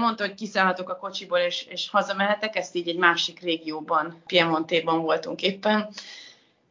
Mondta, 0.00 0.24
hogy 0.24 0.34
kiszállhatok 0.34 0.88
a 0.88 0.96
kocsiból, 0.96 1.38
és, 1.38 1.66
és 1.70 1.90
hazamehetek, 1.90 2.56
ezt 2.56 2.74
így 2.74 2.88
egy 2.88 2.96
másik 2.96 3.40
régióban, 3.40 4.22
Piemontéban 4.26 5.02
voltunk 5.02 5.42
éppen. 5.42 5.88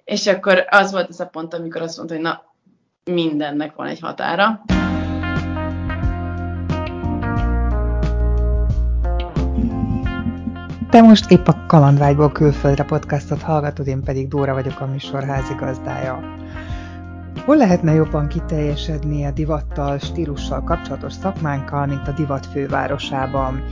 És 0.03 0.27
akkor 0.27 0.65
az 0.69 0.91
volt 0.91 1.09
az 1.09 1.19
a 1.19 1.25
pont, 1.25 1.53
amikor 1.53 1.81
azt 1.81 1.97
mondta, 1.97 2.15
hogy 2.15 2.23
na, 2.23 2.43
mindennek 3.03 3.75
van 3.75 3.87
egy 3.87 3.99
határa. 3.99 4.61
Te 10.89 11.01
most 11.01 11.31
épp 11.31 11.47
a 11.47 11.65
Kalandvágyból 11.67 12.31
külföldre 12.31 12.83
podcastot 12.83 13.41
hallgatod, 13.41 13.87
én 13.87 14.03
pedig 14.03 14.27
Dóra 14.27 14.53
vagyok 14.53 14.79
a 14.79 14.85
műsor 14.85 15.23
házigazdája. 15.23 16.38
Hol 17.49 17.57
lehetne 17.57 17.93
jobban 17.93 18.27
kiteljesedni 18.27 19.25
a 19.25 19.31
divattal, 19.31 19.97
stílussal 19.97 20.63
kapcsolatos 20.63 21.13
szakmánkkal, 21.13 21.85
mint 21.85 22.07
a 22.07 22.11
divat 22.11 22.45
fővárosában? 22.45 23.63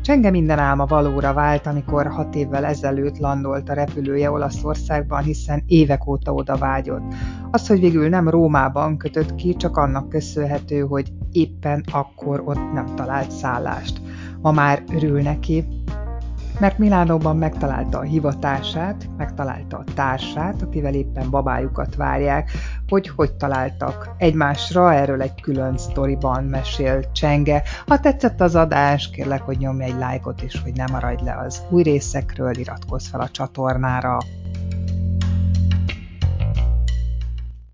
Csenge 0.00 0.30
minden 0.30 0.58
álma 0.58 0.86
valóra 0.86 1.32
vált, 1.32 1.66
amikor 1.66 2.06
hat 2.06 2.34
évvel 2.34 2.64
ezelőtt 2.64 3.18
landolt 3.18 3.68
a 3.68 3.72
repülője 3.72 4.30
Olaszországban, 4.30 5.22
hiszen 5.22 5.62
évek 5.66 6.06
óta 6.06 6.32
oda 6.32 6.56
vágyott. 6.56 7.14
Az, 7.50 7.66
hogy 7.66 7.80
végül 7.80 8.08
nem 8.08 8.28
Rómában 8.28 8.96
kötött 8.96 9.34
ki, 9.34 9.54
csak 9.56 9.76
annak 9.76 10.08
köszönhető, 10.08 10.80
hogy 10.80 11.12
éppen 11.32 11.84
akkor 11.92 12.42
ott 12.44 12.72
nem 12.72 12.94
talált 12.94 13.30
szállást. 13.30 14.00
Ma 14.42 14.52
már 14.52 14.82
örül 14.92 15.22
neki, 15.22 15.64
mert 16.60 16.78
Milánóban 16.78 17.36
megtalálta 17.36 17.98
a 17.98 18.02
hivatását, 18.02 19.08
megtalálta 19.16 19.76
a 19.76 19.84
társát, 19.94 20.62
akivel 20.62 20.94
éppen 20.94 21.30
babájukat 21.30 21.96
várják, 21.96 22.50
hogy 22.88 23.08
hogy 23.08 23.32
találtak 23.32 24.08
egymásra, 24.18 24.94
erről 24.94 25.22
egy 25.22 25.40
külön 25.40 25.78
sztoriban 25.78 26.44
mesél 26.44 27.12
Csenge. 27.12 27.62
Ha 27.86 28.00
tetszett 28.00 28.40
az 28.40 28.54
adás, 28.54 29.10
kérlek, 29.10 29.42
hogy 29.42 29.58
nyomj 29.58 29.84
egy 29.84 29.98
lájkot, 29.98 30.42
és 30.42 30.60
hogy 30.62 30.72
ne 30.72 30.84
maradj 30.86 31.24
le 31.24 31.38
az 31.46 31.62
új 31.70 31.82
részekről, 31.82 32.56
iratkozz 32.56 33.08
fel 33.08 33.20
a 33.20 33.28
csatornára. 33.28 34.18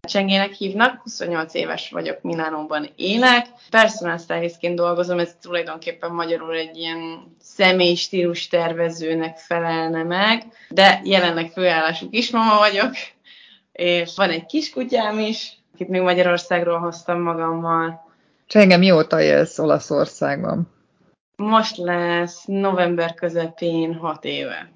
Csengének 0.00 0.52
hívnak, 0.52 1.00
28 1.02 1.54
éves 1.54 1.90
vagyok, 1.90 2.22
Milánóban 2.22 2.88
élek. 2.96 3.46
Personal 3.70 4.18
stylistként 4.18 4.76
dolgozom, 4.76 5.18
ez 5.18 5.36
tulajdonképpen 5.40 6.12
magyarul 6.12 6.54
egy 6.54 6.76
ilyen 6.76 6.98
személy 7.40 7.94
stílus 7.94 8.48
tervezőnek 8.48 9.38
felelne 9.38 10.02
meg, 10.02 10.42
de 10.68 11.00
jelenleg 11.04 11.50
főállású 11.50 12.10
kismama 12.10 12.58
vagyok, 12.58 12.92
és 13.72 14.16
van 14.16 14.30
egy 14.30 14.46
kiskutyám 14.46 15.18
is, 15.18 15.58
akit 15.74 15.88
még 15.88 16.00
Magyarországról 16.00 16.78
hoztam 16.78 17.20
magammal. 17.20 18.08
Csenge, 18.46 18.76
mióta 18.76 19.20
élsz 19.20 19.58
Olaszországban? 19.58 20.68
Most 21.36 21.76
lesz 21.76 22.44
november 22.46 23.14
közepén 23.14 23.94
6 23.94 24.24
éve. 24.24 24.70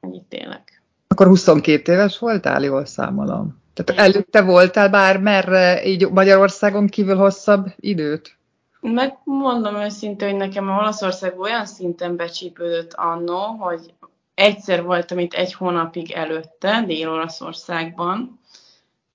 Ennyit 0.00 0.32
élek. 0.32 0.82
Akkor 1.08 1.26
22 1.26 1.92
éves 1.92 2.18
voltál, 2.18 2.62
jól 2.62 2.84
számolom. 2.84 3.62
Tehát 3.74 4.02
előtte 4.02 4.42
voltál 4.42 4.88
bár 4.90 5.20
merre 5.20 5.84
így 5.84 6.10
Magyarországon 6.10 6.86
kívül 6.86 7.16
hosszabb 7.16 7.66
időt? 7.76 8.36
Megmondom 8.80 9.76
őszintén, 9.76 10.28
hogy 10.28 10.36
nekem 10.38 10.68
a 10.68 10.78
Olaszország 10.78 11.38
olyan 11.38 11.66
szinten 11.66 12.16
becsípődött 12.16 12.92
annó, 12.92 13.38
hogy 13.38 13.94
egyszer 14.38 14.82
voltam 14.82 15.18
itt 15.18 15.34
egy 15.34 15.54
hónapig 15.54 16.10
előtte, 16.12 16.82
Dél-Olaszországban, 16.86 18.40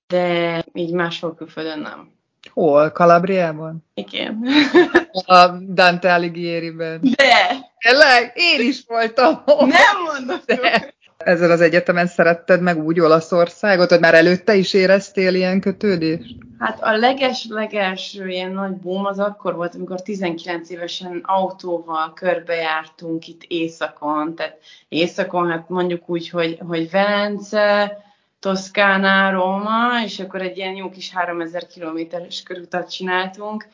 de 0.07 0.63
így 0.73 0.93
máshol 0.93 1.35
külföldön 1.35 1.79
nem. 1.79 2.11
Hol? 2.53 2.91
Kalabriában? 2.91 3.85
Igen. 3.93 4.45
A 5.25 5.47
Dante 5.47 6.13
Alighieri-ben. 6.13 6.99
De! 7.15 7.71
Tényleg? 7.79 8.31
Én 8.35 8.67
is 8.67 8.83
voltam. 8.87 9.43
Nem 9.45 10.01
mondom. 10.13 10.39
De 10.45 10.93
ezzel 11.25 11.51
az 11.51 11.61
egyetemen 11.61 12.07
szeretted 12.07 12.61
meg 12.61 12.83
úgy 12.83 12.99
Olaszországot, 12.99 13.89
hogy 13.89 13.99
már 13.99 14.13
előtte 14.13 14.55
is 14.55 14.73
éreztél 14.73 15.35
ilyen 15.35 15.59
kötődést? 15.59 16.35
Hát 16.59 16.81
a 16.81 16.97
leges-leges 16.97 18.13
ilyen 18.13 18.51
nagy 18.51 18.71
boom 18.71 19.05
az 19.05 19.19
akkor 19.19 19.55
volt, 19.55 19.75
amikor 19.75 20.01
19 20.01 20.69
évesen 20.69 21.21
autóval 21.23 22.13
körbejártunk 22.13 23.27
itt 23.27 23.41
északon, 23.47 24.35
tehát 24.35 24.57
északon, 24.89 25.49
hát 25.49 25.69
mondjuk 25.69 26.09
úgy, 26.09 26.29
hogy, 26.29 26.57
hogy 26.67 26.89
Velence, 26.91 27.97
Toszkána, 28.39 29.31
Róma, 29.31 30.03
és 30.05 30.19
akkor 30.19 30.41
egy 30.41 30.57
ilyen 30.57 30.75
jó 30.75 30.89
kis 30.89 31.11
3000 31.11 31.67
kilométeres 31.67 32.43
körutat 32.43 32.91
csináltunk, 32.91 33.67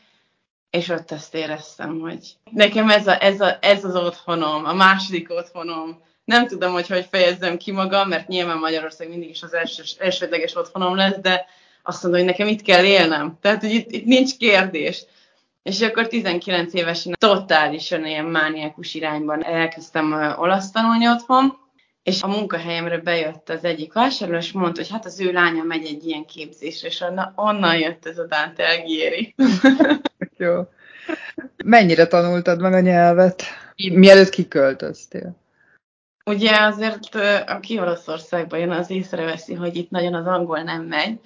és 0.69 0.89
ott 0.89 1.11
azt 1.11 1.35
éreztem, 1.35 1.99
hogy 1.99 2.35
nekem 2.51 2.89
ez, 2.89 3.07
a, 3.07 3.23
ez, 3.23 3.41
a, 3.41 3.57
ez 3.61 3.83
az 3.83 3.95
otthonom, 3.95 4.65
a 4.65 4.73
második 4.73 5.31
otthonom, 5.31 6.01
nem 6.29 6.47
tudom, 6.47 6.71
hogy 6.71 6.87
hogy 6.87 7.07
fejezzem 7.11 7.57
ki 7.57 7.71
magam, 7.71 8.07
mert 8.07 8.27
nyilván 8.27 8.57
Magyarország 8.57 9.09
mindig 9.09 9.29
is 9.29 9.43
az 9.43 9.53
első, 9.53 9.83
elsődleges 9.97 10.55
otthonom 10.55 10.95
lesz, 10.95 11.17
de 11.21 11.45
azt 11.83 12.03
mondom, 12.03 12.21
hogy 12.21 12.29
nekem 12.29 12.47
itt 12.47 12.61
kell 12.61 12.83
élnem. 12.83 13.37
Tehát, 13.41 13.61
hogy 13.61 13.71
itt, 13.71 13.91
itt 13.91 14.05
nincs 14.05 14.37
kérdés. 14.37 15.05
És 15.63 15.81
akkor 15.81 16.07
19 16.07 16.73
évesen 16.73 17.15
totálisan 17.19 18.05
ilyen 18.05 18.25
mániákus 18.25 18.93
irányban 18.93 19.43
elkezdtem 19.45 20.35
olasz 20.37 20.71
tanulni 20.71 21.07
otthon, 21.07 21.57
és 22.03 22.21
a 22.21 22.27
munkahelyemre 22.27 22.97
bejött 22.97 23.49
az 23.49 23.63
egyik 23.63 23.93
vásárló, 23.93 24.37
és 24.37 24.51
mondta, 24.51 24.81
hogy 24.81 24.89
hát 24.91 25.05
az 25.05 25.19
ő 25.19 25.31
lánya 25.31 25.63
megy 25.63 25.85
egy 25.85 26.07
ilyen 26.07 26.25
képzésre, 26.25 26.87
és 26.87 27.03
onnan 27.35 27.77
jött 27.77 28.05
ez 28.05 28.17
a 28.17 28.25
Dante 28.25 28.67
Alighieri. 28.67 29.35
Jó. 30.37 30.61
Mennyire 31.65 32.07
tanultad 32.07 32.61
meg 32.61 32.73
a 32.73 32.79
nyelvet? 32.79 33.43
Mielőtt 33.93 34.29
kiköltöztél? 34.29 35.37
Ugye 36.29 36.57
azért, 36.59 37.15
aki 37.47 37.79
Olaszországba 37.79 38.57
jön, 38.57 38.71
az 38.71 38.89
észreveszi, 38.89 39.53
hogy 39.53 39.75
itt 39.75 39.89
nagyon 39.89 40.13
az 40.13 40.25
angol 40.25 40.61
nem 40.61 40.81
megy, 40.83 41.19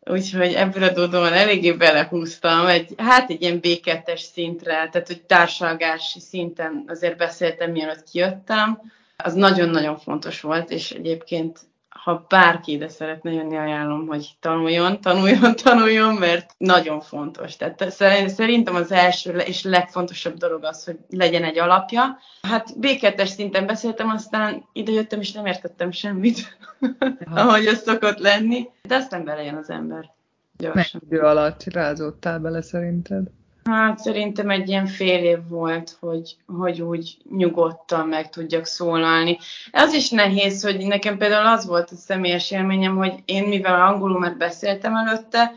úgyhogy 0.00 0.52
ebből 0.52 0.82
adódóan 0.82 1.32
eléggé 1.32 1.72
belehúztam, 1.72 2.66
egy, 2.66 2.94
hát 2.96 3.30
egy 3.30 3.42
ilyen 3.42 3.58
B2-es 3.62 4.20
szintre, 4.32 4.88
tehát 4.88 5.06
hogy 5.06 5.22
társalgási 5.22 6.20
szinten 6.20 6.84
azért 6.86 7.16
beszéltem, 7.16 7.70
mielőtt 7.70 8.10
kijöttem. 8.10 8.80
Az 9.16 9.34
nagyon-nagyon 9.34 9.98
fontos 9.98 10.40
volt, 10.40 10.70
és 10.70 10.90
egyébként 10.90 11.60
ha 12.02 12.26
bárki 12.28 12.72
ide 12.72 12.88
szeretne 12.88 13.32
jönni, 13.32 13.56
ajánlom, 13.56 14.06
hogy 14.06 14.30
tanuljon, 14.40 15.00
tanuljon, 15.00 15.56
tanuljon, 15.56 16.14
mert 16.14 16.54
nagyon 16.58 17.00
fontos. 17.00 17.56
Tehát 17.56 17.90
szerintem 18.28 18.74
az 18.74 18.92
első 18.92 19.36
és 19.36 19.62
legfontosabb 19.62 20.36
dolog 20.36 20.64
az, 20.64 20.84
hogy 20.84 20.98
legyen 21.08 21.44
egy 21.44 21.58
alapja. 21.58 22.18
Hát 22.42 22.68
B2-es 22.80 23.26
szinten 23.26 23.66
beszéltem, 23.66 24.08
aztán 24.08 24.64
ide 24.72 24.92
jöttem, 24.92 25.20
és 25.20 25.32
nem 25.32 25.46
értettem 25.46 25.90
semmit, 25.90 26.58
ahogy 27.34 27.66
ez 27.66 27.82
szokott 27.82 28.18
lenni, 28.18 28.68
de 28.82 28.94
aztán 28.94 29.24
belejön 29.24 29.56
az 29.56 29.70
ember. 29.70 30.10
Gyorsan. 30.56 31.00
Mennyi 31.00 31.14
idő 31.14 31.26
alatt 31.26 31.64
rázódtál 31.64 32.38
bele 32.38 32.62
szerinted? 32.62 33.26
Hát 33.64 33.98
szerintem 33.98 34.50
egy 34.50 34.68
ilyen 34.68 34.86
fél 34.86 35.24
év 35.24 35.48
volt, 35.48 35.96
hogy, 36.00 36.36
hogy 36.46 36.80
úgy 36.80 37.16
nyugodtan 37.30 38.08
meg 38.08 38.30
tudjak 38.30 38.66
szólalni. 38.66 39.38
Az 39.72 39.92
is 39.92 40.10
nehéz, 40.10 40.62
hogy 40.62 40.86
nekem 40.86 41.18
például 41.18 41.46
az 41.46 41.66
volt 41.66 41.90
a 41.90 41.96
személyes 41.96 42.50
élményem, 42.50 42.96
hogy 42.96 43.14
én 43.24 43.44
mivel 43.44 43.80
angolul 43.80 44.18
már 44.18 44.36
beszéltem 44.36 44.96
előtte, 44.96 45.52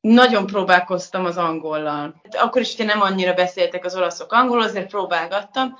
nagyon 0.00 0.46
próbálkoztam 0.46 1.24
az 1.24 1.36
angollal. 1.36 2.20
Akkor 2.30 2.60
is, 2.60 2.76
hogyha 2.76 2.92
nem 2.94 3.02
annyira 3.02 3.34
beszéltek 3.34 3.84
az 3.84 3.96
olaszok 3.96 4.32
angolul, 4.32 4.62
azért 4.62 4.88
próbálgattam, 4.88 5.76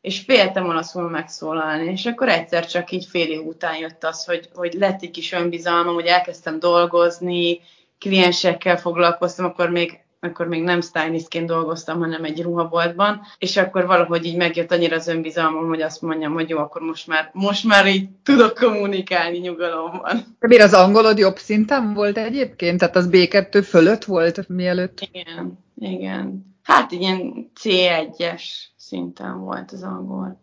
és 0.00 0.20
féltem 0.20 0.68
olaszul 0.68 1.10
megszólalni. 1.10 1.90
És 1.90 2.06
akkor 2.06 2.28
egyszer 2.28 2.66
csak 2.66 2.90
így 2.90 3.06
fél 3.06 3.30
év 3.30 3.46
után 3.46 3.76
jött 3.76 4.04
az, 4.04 4.24
hogy, 4.24 4.48
hogy 4.54 4.72
lett 4.72 5.02
egy 5.02 5.10
kis 5.10 5.32
önbizalmam, 5.32 5.94
hogy 5.94 6.06
elkezdtem 6.06 6.58
dolgozni, 6.58 7.60
kliensekkel 7.98 8.76
foglalkoztam, 8.76 9.44
akkor 9.44 9.70
még 9.70 10.03
akkor 10.24 10.48
még 10.48 10.62
nem 10.62 10.80
stylistként 10.80 11.46
dolgoztam, 11.46 11.98
hanem 11.98 12.24
egy 12.24 12.42
ruhaboltban, 12.42 13.20
és 13.38 13.56
akkor 13.56 13.86
valahogy 13.86 14.24
így 14.24 14.36
megjött 14.36 14.72
annyira 14.72 14.96
az 14.96 15.08
önbizalmam, 15.08 15.68
hogy 15.68 15.82
azt 15.82 16.02
mondjam, 16.02 16.32
hogy 16.32 16.48
jó, 16.48 16.58
akkor 16.58 16.82
most 16.82 17.06
már, 17.06 17.30
most 17.32 17.64
már 17.64 17.86
így 17.86 18.08
tudok 18.22 18.54
kommunikálni 18.54 19.38
nyugalomban. 19.38 20.36
De 20.38 20.46
miért 20.46 20.62
az 20.62 20.74
angolod 20.74 21.18
jobb 21.18 21.36
szinten 21.36 21.94
volt 21.94 22.18
egyébként? 22.18 22.78
Tehát 22.78 22.96
az 22.96 23.08
B2 23.10 23.64
fölött 23.68 24.04
volt 24.04 24.48
mielőtt? 24.48 25.08
Igen, 25.12 25.58
igen. 25.78 26.54
Hát 26.62 26.92
ilyen 26.92 27.50
C1-es 27.60 28.42
szinten 28.76 29.38
volt 29.38 29.72
az 29.72 29.82
angol. 29.82 30.40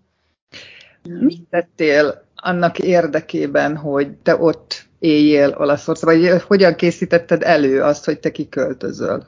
Mit 1.03 1.47
tettél 1.50 2.25
annak 2.35 2.79
érdekében, 2.79 3.77
hogy 3.77 4.11
te 4.11 4.35
ott 4.35 4.85
éljél 5.00 5.56
Olaszországban, 5.57 6.29
vagy 6.29 6.41
hogyan 6.41 6.75
készítetted 6.75 7.44
elő 7.44 7.81
azt, 7.81 8.06
hogy 8.06 8.19
te 8.19 8.31
kiköltözöl? 8.31 9.25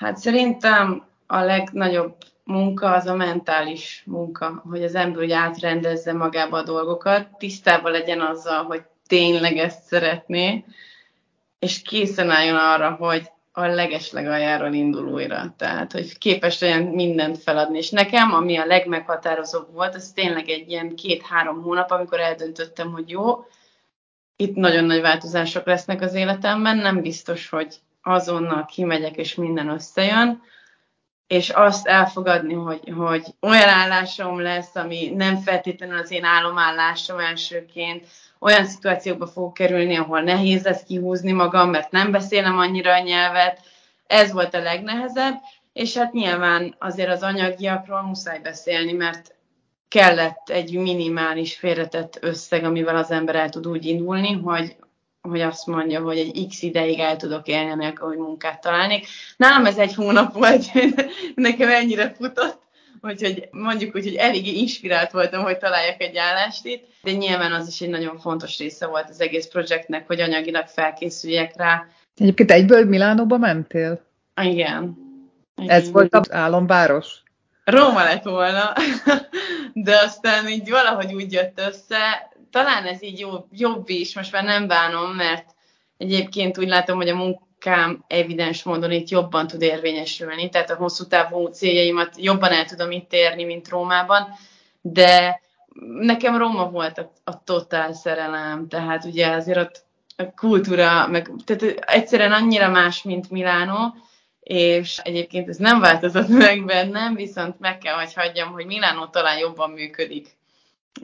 Hát 0.00 0.16
szerintem 0.16 1.06
a 1.26 1.40
legnagyobb 1.40 2.16
munka 2.44 2.92
az 2.92 3.06
a 3.06 3.14
mentális 3.14 4.02
munka, 4.06 4.62
hogy 4.70 4.84
az 4.84 4.94
ember 4.94 5.22
úgy 5.22 5.32
átrendezze 5.32 6.12
magába 6.12 6.56
a 6.56 6.62
dolgokat, 6.62 7.28
tisztában 7.38 7.92
legyen 7.92 8.20
azzal, 8.20 8.64
hogy 8.64 8.82
tényleg 9.06 9.56
ezt 9.56 9.82
szeretné, 9.82 10.64
és 11.58 11.82
készen 11.82 12.30
álljon 12.30 12.56
arra, 12.56 12.90
hogy 12.90 13.30
a 13.52 13.66
legeslegaljáról 13.66 14.72
indul 14.72 15.08
újra. 15.08 15.54
Tehát, 15.56 15.92
hogy 15.92 16.18
képes 16.18 16.60
olyan 16.60 16.82
mindent 16.82 17.38
feladni. 17.38 17.78
És 17.78 17.90
nekem, 17.90 18.32
ami 18.32 18.56
a 18.56 18.66
legmeghatározóbb 18.66 19.72
volt, 19.72 19.94
az 19.94 20.12
tényleg 20.14 20.48
egy 20.48 20.70
ilyen 20.70 20.94
két-három 20.94 21.62
hónap, 21.62 21.90
amikor 21.90 22.20
eldöntöttem, 22.20 22.90
hogy 22.90 23.10
jó, 23.10 23.46
itt 24.36 24.54
nagyon 24.54 24.84
nagy 24.84 25.00
változások 25.00 25.66
lesznek 25.66 26.00
az 26.00 26.14
életemben, 26.14 26.76
nem 26.76 27.00
biztos, 27.00 27.48
hogy 27.48 27.80
azonnal 28.02 28.64
kimegyek 28.64 29.16
és 29.16 29.34
minden 29.34 29.68
összejön, 29.68 30.42
és 31.26 31.50
azt 31.50 31.86
elfogadni, 31.86 32.54
hogy, 32.54 32.92
hogy 32.96 33.24
olyan 33.40 33.68
állásom 33.68 34.40
lesz, 34.40 34.76
ami 34.76 35.12
nem 35.14 35.36
feltétlenül 35.36 35.98
az 35.98 36.10
én 36.10 36.24
állomállásom 36.24 37.18
elsőként, 37.18 38.06
olyan 38.38 38.66
szituációkba 38.66 39.26
fogok 39.26 39.54
kerülni, 39.54 39.96
ahol 39.96 40.20
nehéz 40.20 40.64
lesz 40.64 40.82
kihúzni 40.82 41.32
magam, 41.32 41.70
mert 41.70 41.90
nem 41.90 42.10
beszélem 42.10 42.58
annyira 42.58 42.92
a 42.92 43.02
nyelvet. 43.02 43.60
Ez 44.06 44.32
volt 44.32 44.54
a 44.54 44.62
legnehezebb, 44.62 45.34
és 45.72 45.96
hát 45.96 46.12
nyilván 46.12 46.74
azért 46.78 47.10
az 47.10 47.22
anyagiakról 47.22 48.02
muszáj 48.02 48.38
beszélni, 48.38 48.92
mert 48.92 49.34
kellett 49.88 50.48
egy 50.48 50.78
minimális 50.78 51.56
félretett 51.56 52.18
összeg, 52.20 52.64
amivel 52.64 52.96
az 52.96 53.10
ember 53.10 53.34
el 53.34 53.48
tud 53.48 53.66
úgy 53.66 53.84
indulni, 53.84 54.32
hogy, 54.32 54.76
hogy 55.28 55.40
azt 55.40 55.66
mondja, 55.66 56.00
hogy 56.00 56.18
egy 56.18 56.46
x 56.48 56.62
ideig 56.62 56.98
el 56.98 57.16
tudok 57.16 57.46
élni, 57.46 57.74
nélkül, 57.74 58.08
hogy 58.08 58.16
munkát 58.16 58.60
találnék. 58.60 59.06
Nálam 59.36 59.66
ez 59.66 59.76
egy 59.76 59.94
hónap 59.94 60.32
volt, 60.32 60.64
nekem 61.34 61.68
ennyire 61.68 62.14
futott, 62.14 62.60
úgyhogy 63.00 63.48
mondjuk 63.50 63.94
úgy, 63.94 64.04
hogy 64.04 64.14
eléggé 64.14 64.50
inspirált 64.50 65.10
voltam, 65.10 65.42
hogy 65.42 65.58
találjak 65.58 66.00
egy 66.00 66.16
állást 66.16 66.64
itt, 66.64 66.84
de 67.02 67.12
nyilván 67.12 67.52
az 67.52 67.68
is 67.68 67.80
egy 67.80 67.88
nagyon 67.88 68.18
fontos 68.18 68.58
része 68.58 68.86
volt 68.86 69.08
az 69.08 69.20
egész 69.20 69.46
projektnek, 69.46 70.06
hogy 70.06 70.20
anyagilag 70.20 70.66
felkészüljek 70.66 71.56
rá. 71.56 71.86
Egyébként 72.16 72.50
egyből 72.50 72.84
Milánóba 72.84 73.38
mentél? 73.38 74.00
Igen. 74.42 75.08
Ez 75.66 75.80
Igen. 75.80 75.92
volt 75.92 76.14
az 76.14 76.32
álomváros? 76.32 77.22
Róma 77.64 78.02
lett 78.02 78.24
volna, 78.24 78.72
de 79.72 79.96
aztán 79.96 80.48
így 80.48 80.70
valahogy 80.70 81.14
úgy 81.14 81.32
jött 81.32 81.60
össze, 81.60 82.29
talán 82.50 82.84
ez 82.84 83.02
így 83.02 83.18
jobb, 83.18 83.46
jobb 83.52 83.88
is, 83.88 84.14
most 84.14 84.32
már 84.32 84.44
nem 84.44 84.66
bánom, 84.66 85.10
mert 85.10 85.54
egyébként 85.96 86.58
úgy 86.58 86.68
látom, 86.68 86.96
hogy 86.96 87.08
a 87.08 87.16
munkám 87.16 88.04
evidens 88.06 88.62
módon 88.62 88.92
itt 88.92 89.08
jobban 89.08 89.46
tud 89.46 89.62
érvényesülni, 89.62 90.48
tehát 90.48 90.70
a 90.70 90.76
hosszú 90.76 91.06
távú 91.06 91.46
céljaimat 91.46 92.14
jobban 92.16 92.52
el 92.52 92.64
tudom 92.64 92.90
itt 92.90 93.12
érni, 93.12 93.44
mint 93.44 93.68
Rómában, 93.68 94.28
de 94.80 95.40
nekem 96.00 96.36
Róma 96.36 96.70
volt 96.70 96.98
a, 96.98 97.12
a 97.24 97.42
totál 97.44 97.92
szerelem, 97.92 98.68
tehát 98.68 99.04
ugye 99.04 99.30
azért 99.30 99.58
ott 99.58 99.84
a 100.16 100.34
kultúra, 100.34 101.06
meg, 101.06 101.30
tehát 101.44 101.62
egyszerűen 101.80 102.32
annyira 102.32 102.68
más, 102.68 103.02
mint 103.02 103.30
Milánó, 103.30 103.94
és 104.40 104.98
egyébként 105.02 105.48
ez 105.48 105.56
nem 105.56 105.80
változott 105.80 106.28
meg 106.28 106.64
bennem, 106.64 107.14
viszont 107.14 107.60
meg 107.60 107.78
kell, 107.78 107.94
hogy 107.94 108.14
hagyjam, 108.14 108.52
hogy 108.52 108.66
Milánó 108.66 109.06
talán 109.06 109.38
jobban 109.38 109.70
működik. 109.70 110.38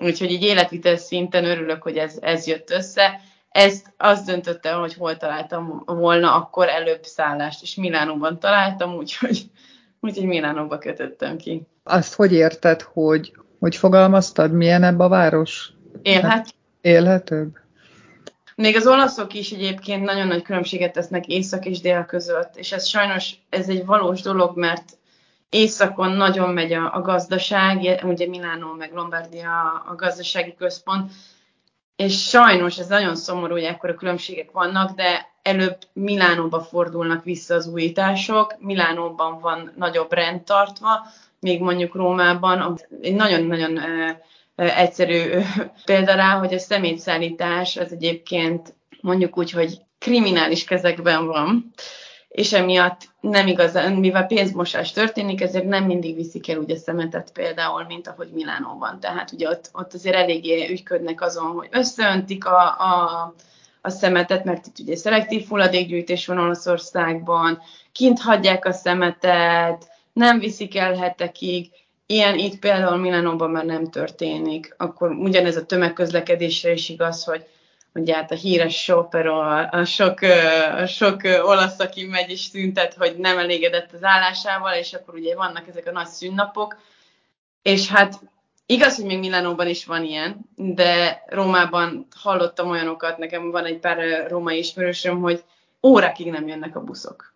Úgyhogy 0.02 0.30
így 0.30 0.42
életvitel 0.42 0.96
szinten 0.96 1.44
örülök, 1.44 1.82
hogy 1.82 1.96
ez, 1.96 2.18
ez 2.20 2.46
jött 2.46 2.70
össze. 2.70 3.20
Ezt 3.48 3.94
azt 3.96 4.26
döntöttem, 4.26 4.80
hogy 4.80 4.94
hol 4.94 5.16
találtam 5.16 5.82
volna 5.86 6.34
akkor 6.34 6.68
előbb 6.68 7.04
szállást, 7.04 7.62
és 7.62 7.74
Milánóban 7.74 8.38
találtam, 8.38 8.94
úgyhogy, 8.94 9.42
úgyhogy 10.00 10.26
Milánóba 10.26 10.78
kötöttem 10.78 11.36
ki. 11.36 11.66
Azt 11.82 12.14
hogy 12.14 12.32
érted, 12.32 12.82
hogy, 12.82 13.32
hogy 13.58 13.76
fogalmaztad, 13.76 14.52
milyen 14.52 14.82
ebbe 14.82 15.04
a 15.04 15.08
város? 15.08 15.72
Élhet. 16.02 16.54
Élhetőbb? 16.80 17.56
Még 18.54 18.76
az 18.76 18.86
olaszok 18.86 19.34
is 19.34 19.50
egyébként 19.50 20.04
nagyon 20.04 20.26
nagy 20.26 20.42
különbséget 20.42 20.92
tesznek 20.92 21.26
észak 21.26 21.66
és 21.66 21.80
dél 21.80 22.04
között, 22.04 22.56
és 22.56 22.72
ez 22.72 22.86
sajnos 22.86 23.34
ez 23.48 23.68
egy 23.68 23.84
valós 23.84 24.20
dolog, 24.20 24.56
mert 24.56 24.95
északon 25.50 26.10
nagyon 26.10 26.50
megy 26.50 26.72
a, 26.72 26.94
a 26.94 27.00
gazdaság, 27.00 28.00
ugye 28.04 28.28
Milánó 28.28 28.72
meg 28.72 28.92
Lombardia 28.92 29.84
a 29.86 29.94
gazdasági 29.94 30.54
központ, 30.54 31.12
és 31.96 32.28
sajnos 32.28 32.78
ez 32.78 32.86
nagyon 32.86 33.16
szomorú, 33.16 33.52
hogy 33.52 33.62
ekkora 33.62 33.94
különbségek 33.94 34.50
vannak, 34.50 34.90
de 34.90 35.34
előbb 35.42 35.78
Milánóba 35.92 36.60
fordulnak 36.60 37.24
vissza 37.24 37.54
az 37.54 37.66
újítások, 37.66 38.54
Milánóban 38.58 39.40
van 39.40 39.72
nagyobb 39.76 40.12
rendtartva, 40.12 41.06
még 41.40 41.60
mondjuk 41.60 41.94
Rómában. 41.94 42.80
Egy 43.02 43.14
nagyon-nagyon 43.14 43.78
egyszerű 44.56 45.40
példa 45.84 46.14
rá, 46.14 46.38
hogy 46.38 46.54
a 46.54 46.58
szemétszállítás 46.58 47.76
az 47.76 47.92
egyébként 47.92 48.74
mondjuk 49.00 49.38
úgy, 49.38 49.50
hogy 49.50 49.80
kriminális 49.98 50.64
kezekben 50.64 51.26
van, 51.26 51.72
és 52.28 52.52
emiatt 52.52 53.08
nem 53.20 53.46
igazán, 53.46 53.92
mivel 53.92 54.26
pénzmosás 54.26 54.92
történik, 54.92 55.40
ezért 55.40 55.64
nem 55.64 55.84
mindig 55.84 56.14
viszik 56.14 56.48
el 56.48 56.58
ugye 56.58 56.74
a 56.74 56.78
szemetet 56.78 57.32
például, 57.32 57.84
mint 57.84 58.08
ahogy 58.08 58.28
Milánóban. 58.32 59.00
Tehát 59.00 59.32
ugye 59.32 59.48
ott, 59.48 59.70
ott 59.72 59.94
azért 59.94 60.16
eléggé 60.16 60.70
ügyködnek 60.70 61.20
azon, 61.20 61.52
hogy 61.52 61.68
összeöntik 61.70 62.46
a, 62.46 62.62
a, 62.62 63.34
a 63.80 63.90
szemetet, 63.90 64.44
mert 64.44 64.66
itt 64.66 64.78
ugye 64.78 64.96
szelektív 64.96 65.48
hulladékgyűjtés 65.48 66.26
van 66.26 66.38
Olaszországban, 66.38 67.58
kint 67.92 68.20
hagyják 68.20 68.64
a 68.64 68.72
szemetet, 68.72 69.88
nem 70.12 70.38
viszik 70.38 70.76
el 70.76 70.94
hetekig, 70.94 71.70
Ilyen 72.08 72.38
itt 72.38 72.58
például 72.58 72.96
Milánóban 72.96 73.50
már 73.50 73.64
nem 73.64 73.90
történik. 73.90 74.74
Akkor 74.76 75.10
ugyanez 75.10 75.56
a 75.56 75.66
tömegközlekedésre 75.66 76.72
is 76.72 76.88
igaz, 76.88 77.24
hogy 77.24 77.46
ugye 77.98 78.14
hát 78.14 78.30
a 78.30 78.34
híres 78.34 78.82
sopero, 78.82 79.38
a 79.70 79.84
sok, 79.84 80.20
a 80.76 80.86
sok 80.86 81.20
olasz, 81.24 81.78
aki 81.78 82.04
megy 82.04 82.30
és 82.30 82.40
szüntet, 82.40 82.94
hogy 82.94 83.16
nem 83.18 83.38
elégedett 83.38 83.92
az 83.92 84.04
állásával, 84.04 84.74
és 84.74 84.92
akkor 84.92 85.14
ugye 85.14 85.34
vannak 85.34 85.68
ezek 85.68 85.86
a 85.86 85.92
nagy 85.92 86.06
szünnapok, 86.06 86.76
és 87.62 87.88
hát 87.88 88.20
igaz, 88.66 88.96
hogy 88.96 89.04
még 89.04 89.18
Milánóban 89.18 89.68
is 89.68 89.84
van 89.84 90.04
ilyen, 90.04 90.36
de 90.56 91.22
Rómában 91.26 92.06
hallottam 92.16 92.70
olyanokat, 92.70 93.18
nekem 93.18 93.50
van 93.50 93.64
egy 93.64 93.78
pár 93.78 94.26
római 94.28 94.58
ismerősöm, 94.58 95.20
hogy 95.20 95.44
órákig 95.82 96.30
nem 96.30 96.48
jönnek 96.48 96.76
a 96.76 96.80
buszok. 96.80 97.34